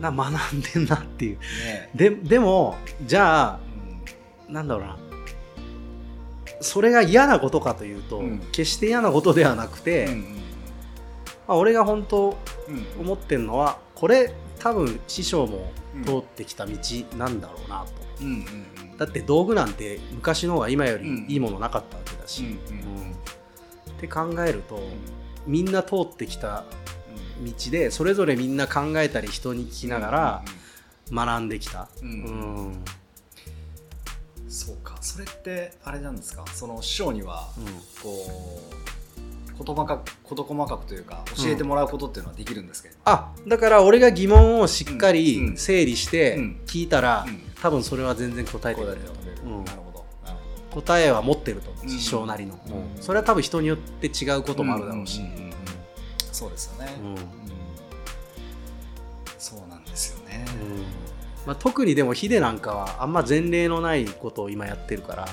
[0.00, 1.38] な学んでんなっていう。
[1.38, 1.90] ね。
[1.94, 3.60] ででもじゃあ
[4.48, 4.54] うん。
[4.54, 4.96] なんだろうな。
[6.60, 8.38] それが嫌なことかというと、うん。
[8.52, 10.22] 決して嫌なことではなくて、うん
[11.46, 12.36] まあ、俺が本当
[12.68, 12.86] うん。
[13.00, 16.04] 思ってるのはこれ多分師匠もうん。
[16.04, 16.76] 通ってきた道
[17.16, 18.96] なんだろうなと、うんうんうん。
[18.96, 21.26] だって道具なんて昔の方が今よりうん。
[21.28, 23.12] いいものなかったわけだし、うんうんうん。
[23.12, 23.14] っ
[23.98, 24.78] て考えると
[25.46, 26.64] みんな通ってきた
[27.44, 30.44] 道でそれぞれみんな考えたり人に聞きながら
[31.12, 32.66] 学んできた、うんうん。
[32.66, 32.84] うん。
[34.48, 34.96] そうか。
[35.00, 36.44] それってあれなんですか？
[36.54, 37.48] その師匠には
[38.02, 38.10] こ
[39.58, 46.60] う言葉か事細かくというか教えてもらうことっていうのはできるんですけど、あだから俺が疑問をしっかうんり整理してうん。
[46.66, 47.40] 聞いたら、うん。
[47.62, 49.00] 多分それは全然答えてくれる。
[49.00, 49.42] 答えてくれる。
[49.42, 49.64] うん。
[49.64, 50.04] なるほど。
[50.24, 50.38] なる
[50.70, 55.45] ほ答えは持ってると師匠なりの、うんそれは多分人によって違うこともあるだろうし、んんんん
[56.36, 57.06] そうですよね、うん。
[57.12, 57.16] うん。
[59.38, 60.82] そうなんですよね、うん。
[61.46, 65.26] まあ、特にでもヒデなんかはあんま前例のないことを今やってるから、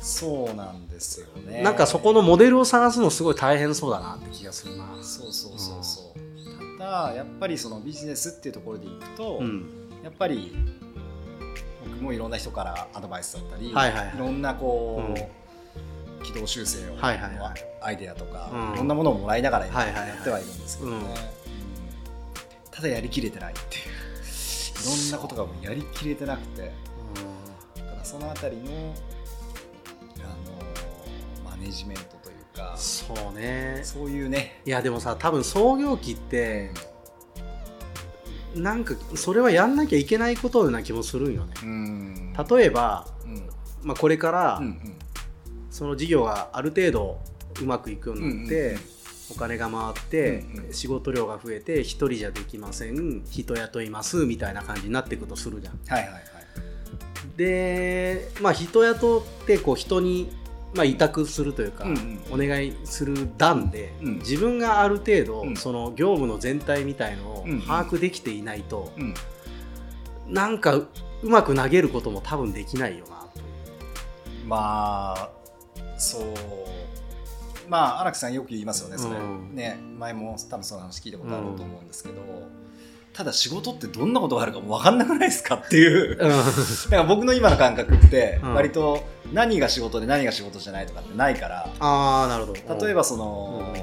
[0.00, 1.60] そうなんですよね。
[1.64, 4.86] なんかそこのモデルを探すのすごい大変そうだなって気がするな。
[5.02, 9.66] そうそうそうそう、ただやっぱりそのビジネスっていうところでいくと、うん。
[10.04, 10.54] やっぱり
[11.84, 14.16] 僕もいろんな人からアドバイスだったり、はいはいはい。
[14.16, 15.45] ろんなこう、うん
[16.26, 17.54] 軌道修正を、はいはいはい。
[17.80, 18.74] アイデアとか、うん。
[18.74, 21.02] いろんなものをもらいながらやってはいるんですけどね、うん。
[21.02, 21.14] うん
[22.76, 23.84] ただやりきれてないっていう。
[23.86, 26.70] いろんなことがもうやりきれてなくて。
[27.76, 28.94] だからそのあたりの
[30.18, 30.24] あ
[31.46, 33.80] のマネジメントというかそうね。
[33.82, 34.60] そういうね。
[34.66, 36.70] いやでもさ多分創業期って
[38.54, 41.54] なんかそれはやんなきゃいけないことな気もするんよね。
[41.62, 42.34] うん。
[42.34, 43.48] 例えば、うん。
[43.82, 44.98] まあ、これからうんうん
[45.76, 47.18] その事業がある程度
[47.60, 48.80] うまくいくようになって、うんうんうん。
[49.32, 50.72] お金が回って、うんうん。
[50.72, 55.78] 仕事量が増えて一人じゃできません人雇いますみたいな感じになっていくとするじゃん。
[55.86, 56.22] はいはいはい。
[57.36, 60.30] でまあ人雇ってこう人に、
[60.74, 64.18] まあ、委託するというか、うんお願いする段で、うん。
[64.20, 65.56] 自分がある程度、うん。
[65.56, 67.60] その業務の全体みたいのをうんうん。
[67.60, 69.14] 把握できていないと、うん。
[70.26, 70.88] なんかう
[71.22, 73.44] うまく投げることも多分できないよなという。
[74.46, 75.36] まあ
[75.98, 76.22] そう。
[77.68, 79.54] まあ荒木さんよく言いますよねそれ、うん。
[79.54, 82.22] ね前も多分その話聞いたことあると思うんですけど、
[83.12, 86.16] ただ仕事ってどんなことがあるかも分かんなくないですかっていう。
[86.18, 86.32] だか
[86.90, 88.54] ら僕の今の感覚ってうん。
[88.54, 92.86] 割と何が仕事で何が仕事じゃないとかってないからああなるほど。
[92.86, 93.74] 例えばその、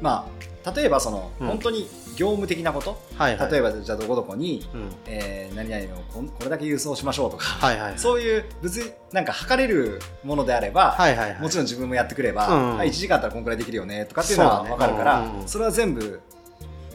[0.00, 0.26] ま
[0.64, 1.46] あ例えばその、うん。
[1.48, 3.00] 本当に業務的なこと？
[3.16, 3.52] はいはい。
[3.52, 4.90] 例えばじゃあどこどこに、うん。
[5.06, 7.98] えー何々をこんこれだけ輸送しましょうとか、はいはいはい。
[7.98, 11.40] そういう別になんか測れるものであれば、はいはいはい。
[11.40, 15.48] もちろん自分もやってくれば、うんあ1時間あったらこんくらいできるよねとかっていうのは分かるからうんうんうん。
[15.48, 16.20] それは全部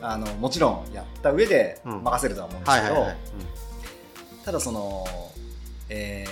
[0.01, 2.03] あのもちろんやった上でうん。
[2.03, 3.07] 任せるとは思うんですけど、
[4.45, 5.05] ただその、
[5.89, 6.31] え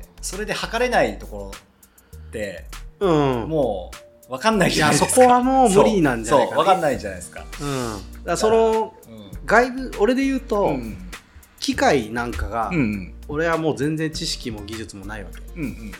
[0.00, 1.52] ーそれで測れないところ
[2.16, 2.64] って
[2.98, 3.96] うん、うん、もう
[4.28, 5.06] 分かんないいじゃないですか。
[5.06, 8.94] やそこはもう無理なんじゃないかそうそう分かんないじゃないですか、うん、だからその
[9.46, 10.96] 外部俺で言うと、うん。
[11.64, 12.70] 機械なんかが、
[13.26, 15.40] 俺はもう全然知識も技術もないわけ。
[15.58, 15.92] うんうん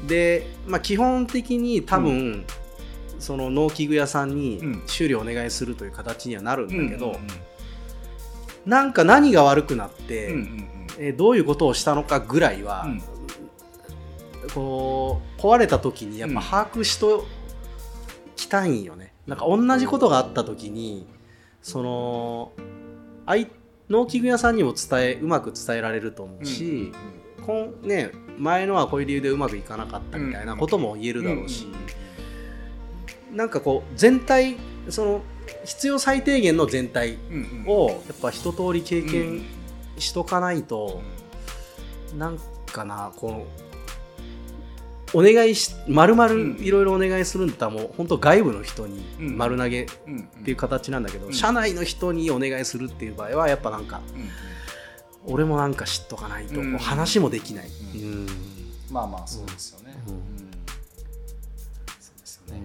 [0.00, 0.06] うん。
[0.06, 2.44] で、まあ、基本的に多分、
[3.18, 4.82] その農機具屋さんにうん。
[4.86, 7.16] 修理お願いするという形にはなるんだけど、
[8.66, 10.34] なんか何が悪くなって、
[10.98, 13.02] えーどういうことをしたのかぐらいは、うん
[14.54, 17.26] こう壊れた時にやっぱ把握しと
[18.36, 19.12] きたいんよね。
[19.26, 21.06] なんか同じことがあった時に
[21.62, 22.52] その
[23.88, 26.92] 農機具屋さんにも伝えうまく伝えられると思うし、
[27.46, 31.66] こんね、前のはこういう理由でうまくいかなかったみたいなことも言えるだろうし、
[33.32, 34.56] なんかこう全体
[34.88, 35.22] その
[35.64, 37.72] 必要最低限の全体うんうん。
[37.72, 39.08] をやっぱ一通り経うん。
[39.10, 39.42] 験
[39.98, 41.02] しとかないと、
[42.16, 42.38] なん
[42.72, 43.69] かなこう
[45.12, 49.38] お願いし丸々いろいろお願いするんだったらもう本当外部の人にうん。
[49.38, 49.86] 丸投げっ
[50.44, 51.32] ていう形なんだけど、うん。
[51.32, 54.00] 社内の人にお願いするっていう場合はやっぱなんか
[55.26, 57.68] 俺もなんか知っとかないと、話もできない、
[58.90, 59.94] まあまあそうですよね。
[62.00, 62.62] そうですよね。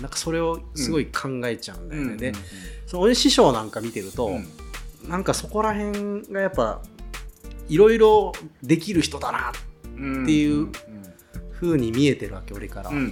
[0.00, 2.34] なんかそれをすごい考えちゃうんだよね、でうん。
[2.86, 4.46] その俺師匠なんか見てると、うん。
[5.08, 6.80] なんかそこら辺がやっぱ
[7.68, 8.32] いろいろ
[8.62, 9.52] できる人だな
[9.96, 10.68] うんっていう
[11.60, 13.04] 風に見えてるわけ俺から、うんうん。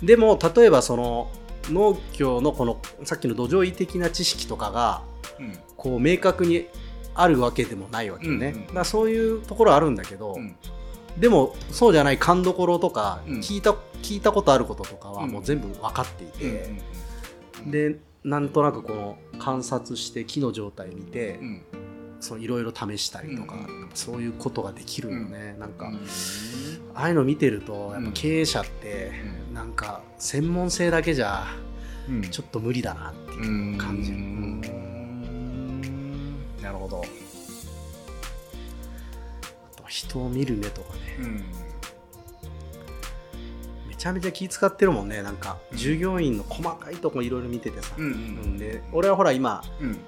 [0.00, 0.06] うん。
[0.06, 1.30] でも例えばその
[1.70, 5.02] 農協のこのさっきの土壌医的な知識とかが
[5.38, 5.58] うん。
[5.76, 6.66] こう明確に
[7.14, 10.56] あるわけでもないわけよね、うんうんだからそういうところあるんだけど、うん。
[11.18, 13.40] でもそうじゃない勘どころとか、うん。
[13.40, 13.70] 聞いた
[14.02, 15.30] 聞いたことあることとかはうん。
[15.30, 16.70] もう全部分かっていて、
[17.64, 21.38] うんでなんとなくこの観察して木の状態見て、
[22.38, 25.94] いろいろ試したりとか、うんそういうことができるよね、なんか、うん。
[26.94, 28.06] ああいうの見てるとやっうん。
[28.06, 29.12] ぱ経営者って
[29.48, 31.46] うんなんか専門性だけじゃ
[32.08, 32.22] うん。
[32.22, 34.10] ちょっと無理だなっていう感じ。
[34.12, 34.60] る、うん。
[36.62, 37.02] なるほど、あ
[39.80, 41.34] と人を見る目とかね、うん。
[43.88, 45.22] めちゃめちゃ気使ってるもんね。
[45.22, 45.78] なんかうん。
[45.78, 48.58] 従業員の細かいとこいろいろ見ててさ、うん。
[48.58, 49.98] で俺はほら今うん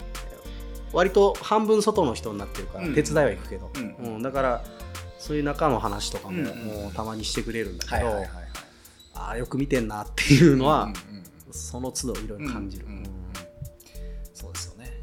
[0.92, 2.94] 割と半分外の人になってるからうん。
[2.94, 4.14] 手伝いは行くけど、うん。
[4.14, 4.64] うんだから
[5.18, 6.44] そういう中の話とかも,、うん。
[6.46, 8.24] もうたまにしてくれるんだけど、
[9.14, 10.92] ああよく見てんなっていうのは、
[11.50, 12.86] その都度いろいろ感じる、
[14.32, 15.00] そうですよね。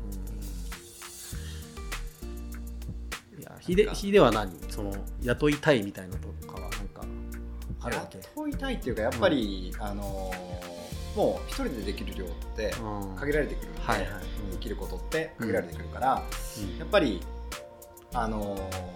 [3.37, 4.51] いやヒデヒデは何？
[4.69, 7.03] その雇いたいみたいなとかはなんか
[7.81, 10.74] あるわけ、雇いたいっていうかやっぱり、あのー
[11.15, 13.15] もう一人でできる量ってうん。
[13.15, 14.09] 限られてくるんで、はいはい。
[14.43, 14.51] うん。
[14.51, 16.23] できることって限られてくるから、
[16.57, 16.77] うん。
[16.77, 17.21] やっぱり
[18.13, 18.95] あのー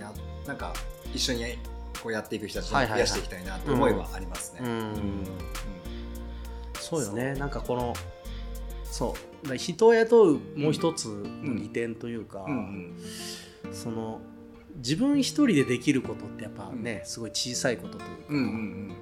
[0.00, 0.12] や
[0.46, 0.72] なんか
[1.12, 1.44] 一緒に
[2.02, 4.60] こうやっていく人たちを増やしていきたいなって思いはありますね。
[4.62, 4.68] うん。
[4.68, 5.26] うん。
[6.74, 7.34] そうよね。
[7.34, 7.94] なんかこの
[8.84, 9.14] そ
[9.44, 9.56] う。
[9.56, 12.96] 人を雇うもう一つの利点というか、うん。
[13.64, 13.74] うん。
[13.74, 14.20] その
[14.76, 18.98] 自分一人でできることってやっぱね、すごい小さいことというか、うんうんやっ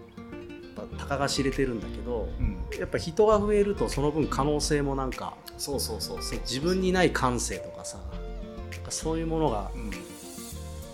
[0.77, 2.47] ぱたかが知れてるんだけどうん。
[2.47, 6.41] うんやっぱ人が増えるとその分可能性もなんかそうそうそうそう。
[6.41, 7.99] 自分にない感性とかさ
[8.73, 9.91] なんかそういうものがうん。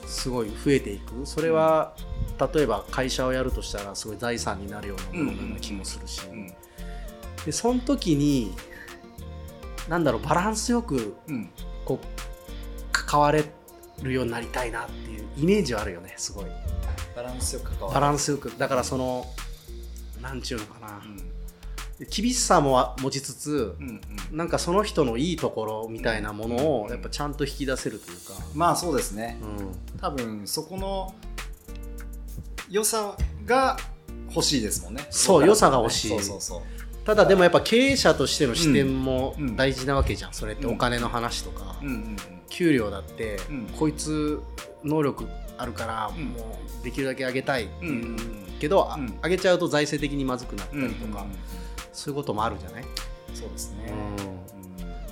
[0.07, 1.25] すごい増えていく。
[1.25, 1.95] それは
[2.55, 6.53] 例えば会社をやるとしたらすごい財産になるようなものな気もするし、うん。
[7.45, 8.53] でその時に
[9.89, 11.51] なんだろうバランスよくうん。
[11.85, 12.07] こう
[12.93, 13.45] 関われ
[14.03, 16.45] るようになりたいなっていうイメージはあるよねすごい。
[17.17, 17.95] バランスよく関わる。
[17.95, 18.53] バランスよく。
[18.59, 19.27] だからその
[20.23, 21.03] なんちゅうのかな。
[21.05, 21.17] うん。
[22.11, 24.37] 厳しさも持ちつつうんうん。
[24.37, 29.39] なんかその人のいいところみたいなものうんをやっぱちゃんと引き出せるというか、まあそうですね。
[29.43, 31.15] うん、多分そこの
[32.71, 33.77] 良さが
[34.31, 35.07] 欲しいですもんね。
[35.11, 36.09] そう良さが欲しい。
[36.09, 36.63] そうそうそう。
[37.05, 39.57] ただでもやっぱ経営者としての視点もうん。
[39.57, 40.33] 大事なわけじゃん。
[40.33, 42.17] それってうんお金の話とか、うんうん。
[42.49, 43.67] 給料だって、うん。
[43.79, 44.41] こいつ
[44.85, 45.27] 能力
[45.63, 46.25] あるからうん。
[46.27, 47.91] もうできるだけ上げたいってう。
[47.93, 48.17] ん。
[48.61, 49.15] けど、あうん。
[49.23, 51.37] 上げちゃうと財政的にまずくなったうんりとか、うんうん
[51.95, 52.85] そういうこともあるじゃない、
[53.35, 53.93] そうですね。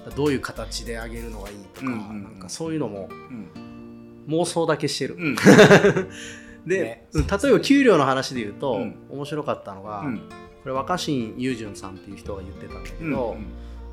[0.06, 0.14] うん。
[0.14, 2.22] どういう形で上げるのがいいとか、うんうんうん。
[2.22, 4.24] なんかそういうのもうん。
[4.28, 5.36] 妄想だけしてる、うん。
[6.66, 7.06] で、ね。
[7.12, 8.94] うん例えば給料の話で言うと、うん。
[9.10, 10.18] 面白かったのが、うん。
[10.18, 10.22] こ
[10.66, 13.36] れ若新雄純さんっていう人が言ってたんだけうんど、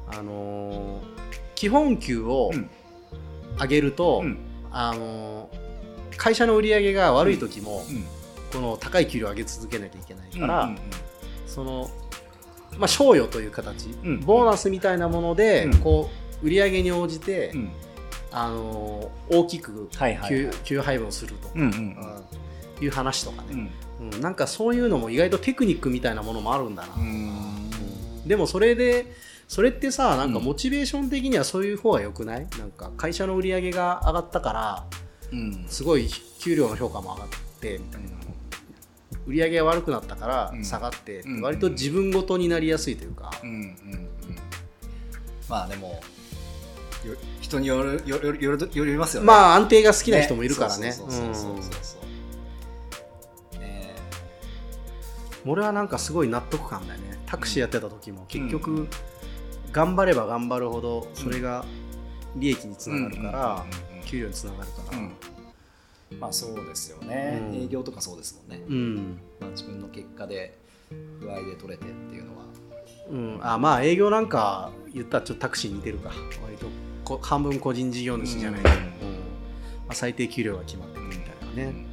[0.10, 1.02] あのー
[1.56, 2.70] 基本給をうん。
[3.60, 4.38] 上げると、うん。
[4.72, 5.57] あのー
[6.18, 8.04] 会社の売り上げが悪い時も、うん。
[8.52, 10.70] この高い給料を上げ続けなきゃいけないから、
[11.46, 11.90] その
[12.78, 14.20] まあ賞与という形、うん。
[14.22, 15.78] ボーナスみたいなもので、うん。
[15.78, 16.10] こ
[16.44, 17.70] う売り上げに応じて、うん。
[18.32, 19.90] あのー大きく
[20.64, 21.72] 給,、配分をすると、うんうんう
[22.82, 22.84] ん。
[22.84, 23.72] いう話とかうね、ん。
[24.14, 24.22] うん。
[24.22, 28.28] なんかそういうのも意外とテクニックみたいなものもあるんだな、うん。
[28.28, 29.12] でもそれで
[29.48, 32.48] それってさなんかうんモチベーション的にはそういう方が良くない？
[32.60, 35.07] なんか会社の売り上げが上がったからうん
[35.68, 36.08] すごい
[36.40, 37.28] 給料の評価も上がっ
[37.60, 38.10] てみたいな。
[39.26, 40.64] 売り上げが悪くなったからうん。
[40.64, 41.42] 下がって、うん。
[41.42, 43.32] 割と自分ごとになりやすいというか、
[45.50, 46.02] まあでも
[47.06, 49.28] よ人によるよるよるよりますよね。
[49.28, 50.92] まあ安定が好きな人もいるからね。
[50.92, 52.02] そうそうそうそう。
[55.46, 57.20] 俺はなんかすごい納得感だよね。
[57.26, 58.88] タクシーやってた時も結局
[59.72, 61.66] 頑張れば頑張るほどそれが
[62.36, 63.30] 利益につながるから。
[63.30, 66.20] うんうんうんうん給料につながるからうん。
[66.20, 67.56] まあそうですよね、うん。
[67.56, 70.58] 営業とかそうですもんね、うん、まあ、自分の結果で
[71.20, 72.44] 具合で取れてっていうのは。
[73.10, 76.12] うん、あまあ営業なんか言ったらちょっとタクシーに似てるか。
[76.44, 76.68] 割と
[77.04, 78.62] こ半分個人事業主じゃない。
[78.62, 78.84] けど、うん。
[78.84, 78.90] うん。
[78.90, 78.92] ま
[79.90, 81.24] あ、最低給料が決まってるみたい
[81.56, 81.88] なね、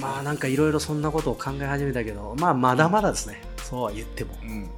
[0.00, 4.48] まあなんかいろいろそんなことを考え始めたけどまあまだまだですね、そうは言っても、うん。
[4.48, 4.56] うん。
[4.56, 4.68] うん。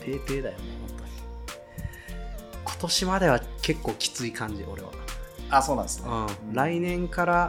[0.00, 0.73] ペーペーだよもう本当に
[2.64, 4.90] 今年までは結構きつい感じ俺は、
[5.50, 6.54] あそうなんですね、うん。
[6.54, 7.48] 来年から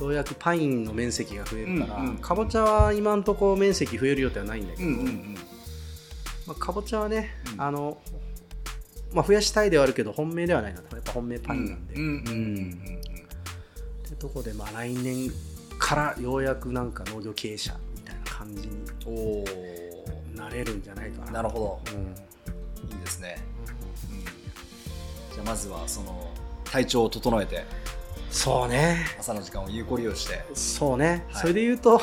[0.00, 2.18] ようやくパインの面積が増えるから、うんうん。
[2.18, 5.34] かぼちゃは今んとこ面積増える予定はないんだけど、うんうんうん。
[6.46, 7.62] まあ、かぼちゃはね、うん。
[7.62, 7.98] あの
[9.12, 11.96] まあ、増やしたいではあるけど本命ではないなやっぱ本命パインなんで、っ
[14.08, 15.30] てとこで、まあ、来年
[15.78, 19.44] からようやくなんか農業経営者みたいな感じに
[20.34, 21.30] なれるんじゃないかな。
[21.30, 21.92] おなるほど。
[21.94, 22.14] うん。
[22.90, 23.36] いいですね、
[23.81, 23.81] うん、
[25.32, 26.30] じゃあまずはその
[26.64, 27.64] 体調を整えて
[28.30, 29.04] そうね。
[29.18, 30.42] 朝の時間を有効利用して。
[30.54, 31.42] そうね、はい。
[31.42, 32.00] それで言うと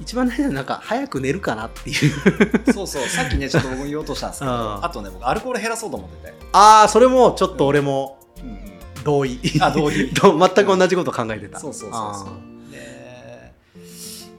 [0.00, 2.72] 一番大事なのはなんか早く寝るかなっていう。
[2.72, 3.06] そうそう。
[3.08, 4.84] さっきねちょっと僕も言おうとしたんですけど うん。
[4.84, 10.10] あとね僕アルコール減らそうと思ってて、ああそれもちょっと俺もうんうん、同意あ同意。
[10.14, 12.72] ど全く同じこと考えてた、そうそうそうあそう。
[12.72, 13.52] で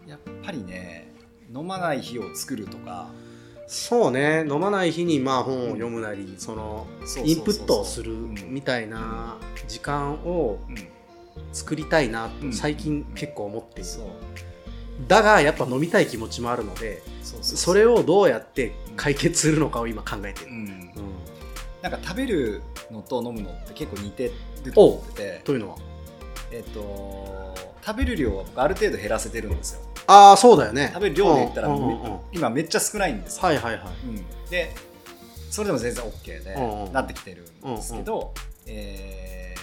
[0.07, 1.13] やっぱりね
[1.53, 3.22] 飲まない日を作るとかー
[3.73, 4.45] そうね。
[4.47, 6.85] 飲まない日にまあ本を読むなりその
[7.25, 10.75] インプットをするうんみたいな時間をうん。
[11.51, 12.51] 作りたいなうん。
[12.51, 14.05] と最近結構思っている、そう。
[15.07, 17.01] だがやっぱ飲みたい気持ちもあるので
[17.41, 20.55] それをどうやって解決するのかを今考えてる、うん。
[20.55, 20.91] うん。
[21.81, 22.61] なんか食べる
[22.91, 24.31] のと飲むのって結構似て
[24.63, 25.41] ると思ってて。
[25.43, 25.77] というのは？
[26.51, 30.91] えっと食べる量は僕ある程度減らせてるんですよああそうだよね。
[30.93, 32.03] 食べる量で言ったらめうんうんうん。
[32.03, 33.83] うん今めっちゃ少ないんですよ、はいはいはい。
[34.07, 34.15] うん、
[34.49, 34.73] で
[35.49, 38.33] それでも全然 OK でうんうんなってきてるんですけど、
[38.65, 39.55] え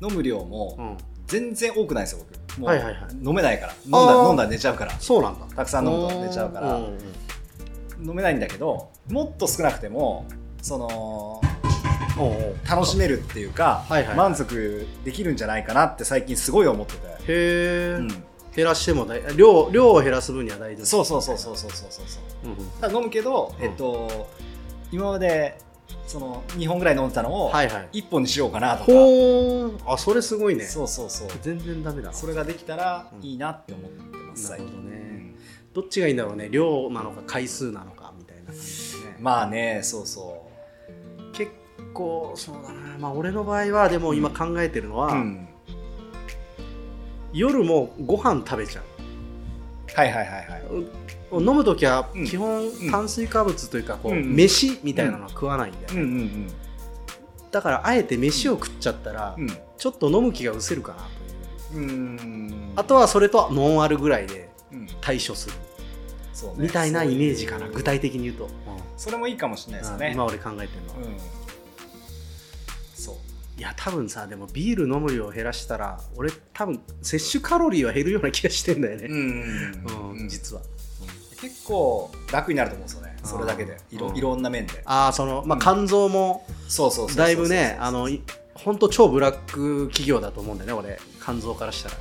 [0.00, 0.96] ー飲む量もうん。
[1.26, 2.60] 全然多くないですよ僕。
[2.60, 2.96] もうはいはいはい。
[3.20, 3.72] 飲めないから。
[3.84, 4.92] 飲んだ飲んだら寝ちゃうから。
[5.00, 5.46] そうなんだ。
[5.56, 6.74] たくさん飲むと寝ちゃうから。
[6.74, 6.98] んん
[8.08, 10.26] 飲めないんだけどもっと少なくても
[10.60, 11.40] その
[12.68, 18.08] 楽しめるっていうか、はいはい満足できるんじゃないかなって最近すごい思ってて、へえ、うん
[18.56, 20.86] 減らしても大量量を減らす分には大丈夫。
[20.86, 22.04] そうそうそうそうそうそうそう。
[22.06, 22.52] そううん。
[22.52, 23.64] うだ飲むけど、うん。
[23.64, 24.28] えっと
[24.90, 25.58] 今まで
[26.06, 28.00] その2本ぐらい飲んでたのをはいはい。
[28.00, 30.64] 1本にしようかなとか、ほーあそれすごいね。
[30.64, 31.28] そうそうそう。
[31.42, 33.24] 全然ダメだなそれができたらうん。
[33.24, 34.66] いいなって思ってます、最近。
[34.66, 34.96] なるほどね。
[34.96, 35.36] うん。
[35.74, 36.48] どっちがいいんだろうね。
[36.50, 38.44] 量なのか回数なのかみたいな。
[38.46, 40.48] 感じでねまあねそうそ
[41.32, 41.52] 結
[41.92, 42.98] 構そうだな。
[42.98, 45.45] まあ俺の場合はでも今考えてるのは、う、うん、
[47.32, 48.84] 夜もご飯食べちゃう。
[49.94, 51.44] はいはいはいはい。
[51.44, 52.24] 飲む時はうん。
[52.24, 52.90] 基本ん。
[52.90, 56.48] 炭水化物というかこう、飯みたいなのは食わないんだよね、
[57.50, 59.48] だからあえて飯を食っちゃったら、うん。
[59.78, 60.98] ちょっと飲む気が失せるかな
[61.72, 62.52] という。
[62.76, 64.86] あとはそれとノンアルぐらいでうん。
[65.00, 65.56] 対処する。
[66.56, 67.66] みたいなイメージかな。
[67.66, 68.50] 具体的に言うと、
[68.98, 71.18] それもいいかもしれないですよね、今俺考えてるのは、
[73.58, 80.62] いや多分さでもビール飲む量を減らしたら俺多分摂取カロリーは減るような気がしてんだよね、うんうんうん実は、
[81.40, 83.76] 結構楽になると思うんですよねそれだけで。
[83.90, 84.16] いろうん。
[84.16, 84.82] いろんな面で。
[84.84, 85.60] ああそのまあうん。
[85.60, 88.22] 肝臓もそうそうそうそうだいぶねあのい
[88.54, 90.98] 本当超ブラック企業だと思うんだよね俺。
[91.22, 91.96] 肝臓からしたら。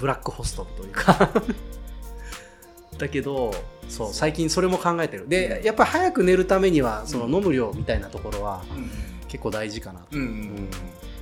[0.00, 1.30] ブラックホストというか。
[2.98, 3.54] だけど
[3.88, 5.28] そう最近それも考えてる。
[5.28, 10.28] でやっぱり早く寝るためにはその飲む量みたいなところはうんうん結構大事かなと、うんうん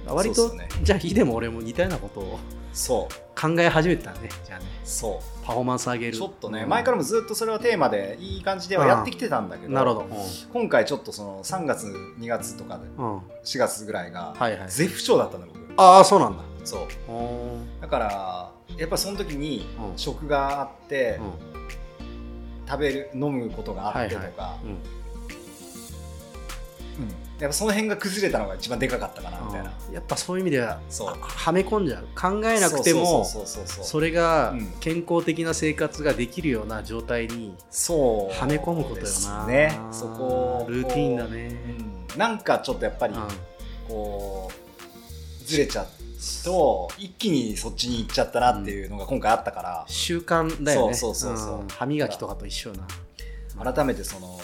[0.06, 0.14] うん。
[0.14, 0.66] 割と、ね。
[0.82, 2.38] じゃあ日でも俺も似たようなことを
[2.72, 3.40] そう。
[3.40, 4.30] 考え始めてたね。
[4.46, 4.64] じゃあね。
[4.82, 6.16] そパフォーマンス上げる。
[6.16, 6.68] うちょっとね、うん。
[6.70, 10.06] 前からもずっとそれはテーマでいい感じではやってきてたんだけどなるほど、
[10.52, 13.12] 今回ちょっとその3月2月とかでうん。
[13.12, 14.70] うん4月ぐらいがはいはい。
[14.70, 15.58] 絶不調だったんだ僕。
[15.76, 16.42] ああそうなんだ。
[16.64, 17.82] そう。
[17.82, 19.98] だからやっぱその時にうん。
[19.98, 21.58] 食があって、うん。
[22.66, 24.78] 食べる飲むことがあってとか、はいうんうん
[27.38, 31.16] やっぱその辺が崩れたのが一番でかかったかなみたいな、やっぱそういう意味ではそう。
[31.20, 32.08] はめ込んじゃう。
[32.14, 34.72] 考えなくてもそれがうん。
[34.80, 39.46] 健康的な生活ができるような状態にそうはめ込むことよな。
[39.46, 41.56] ねそこをルーティーンだね。
[42.12, 42.18] うん。
[42.18, 43.22] なんかちょっとやっぱりうん。
[43.86, 45.86] こうずれちゃう
[46.44, 50.94] と一気にそっちに行っちゃったなっていうのが今回あったから、習慣だよね。
[50.94, 51.68] そうそうそうそうん。
[51.68, 52.76] 歯磨きとかと一緒よ
[53.56, 53.72] な。
[53.72, 54.38] 改めてその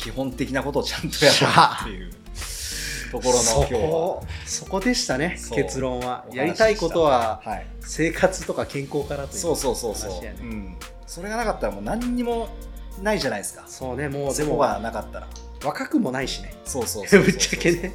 [0.00, 1.50] 基本的なことをちゃんとやろう
[1.82, 2.10] っていう
[3.12, 3.80] ところのそ今日は。
[3.80, 6.24] こそこでしたね結論は。
[6.32, 10.34] やりたいことははい、生活とか健康からというそうそうそうそう、ね。
[10.40, 10.76] うん、
[11.06, 12.48] それがなかったらもう何にも
[13.02, 13.64] ないじゃないですか。
[13.66, 14.56] そうねもうでも。
[14.56, 15.28] がなかったら。
[15.62, 16.54] 若くもないしね。
[16.64, 17.92] そうそう ぶっちゃけね。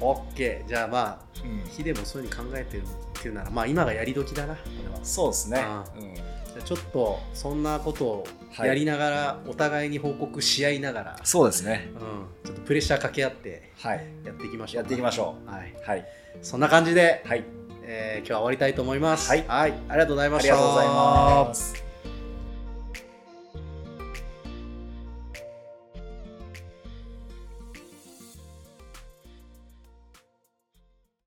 [0.00, 1.70] うん、OK じゃあまあうん。
[1.70, 4.98] 日でもそういうふうに考えてるっていうならまあ今がやり時だなこれは。
[5.04, 5.58] そうですね。
[5.60, 8.68] あうんじゃあちょっとそんなことをはい。
[8.68, 11.90] やりながら、お互いに報告し合いながら、そうですね。
[11.94, 12.00] うん、
[12.44, 14.06] ちょっとプレッシャーかけ合ってはい。
[14.24, 14.82] やっていきましょう。
[14.82, 16.06] やっていきましょう、はい、うはい。
[16.40, 17.44] そんな感じで、はい。
[17.82, 19.28] えー今日は終わりたいと思います。
[19.28, 19.44] はい。
[19.48, 20.54] ありがとうございました。
[20.54, 21.83] ありがとうございます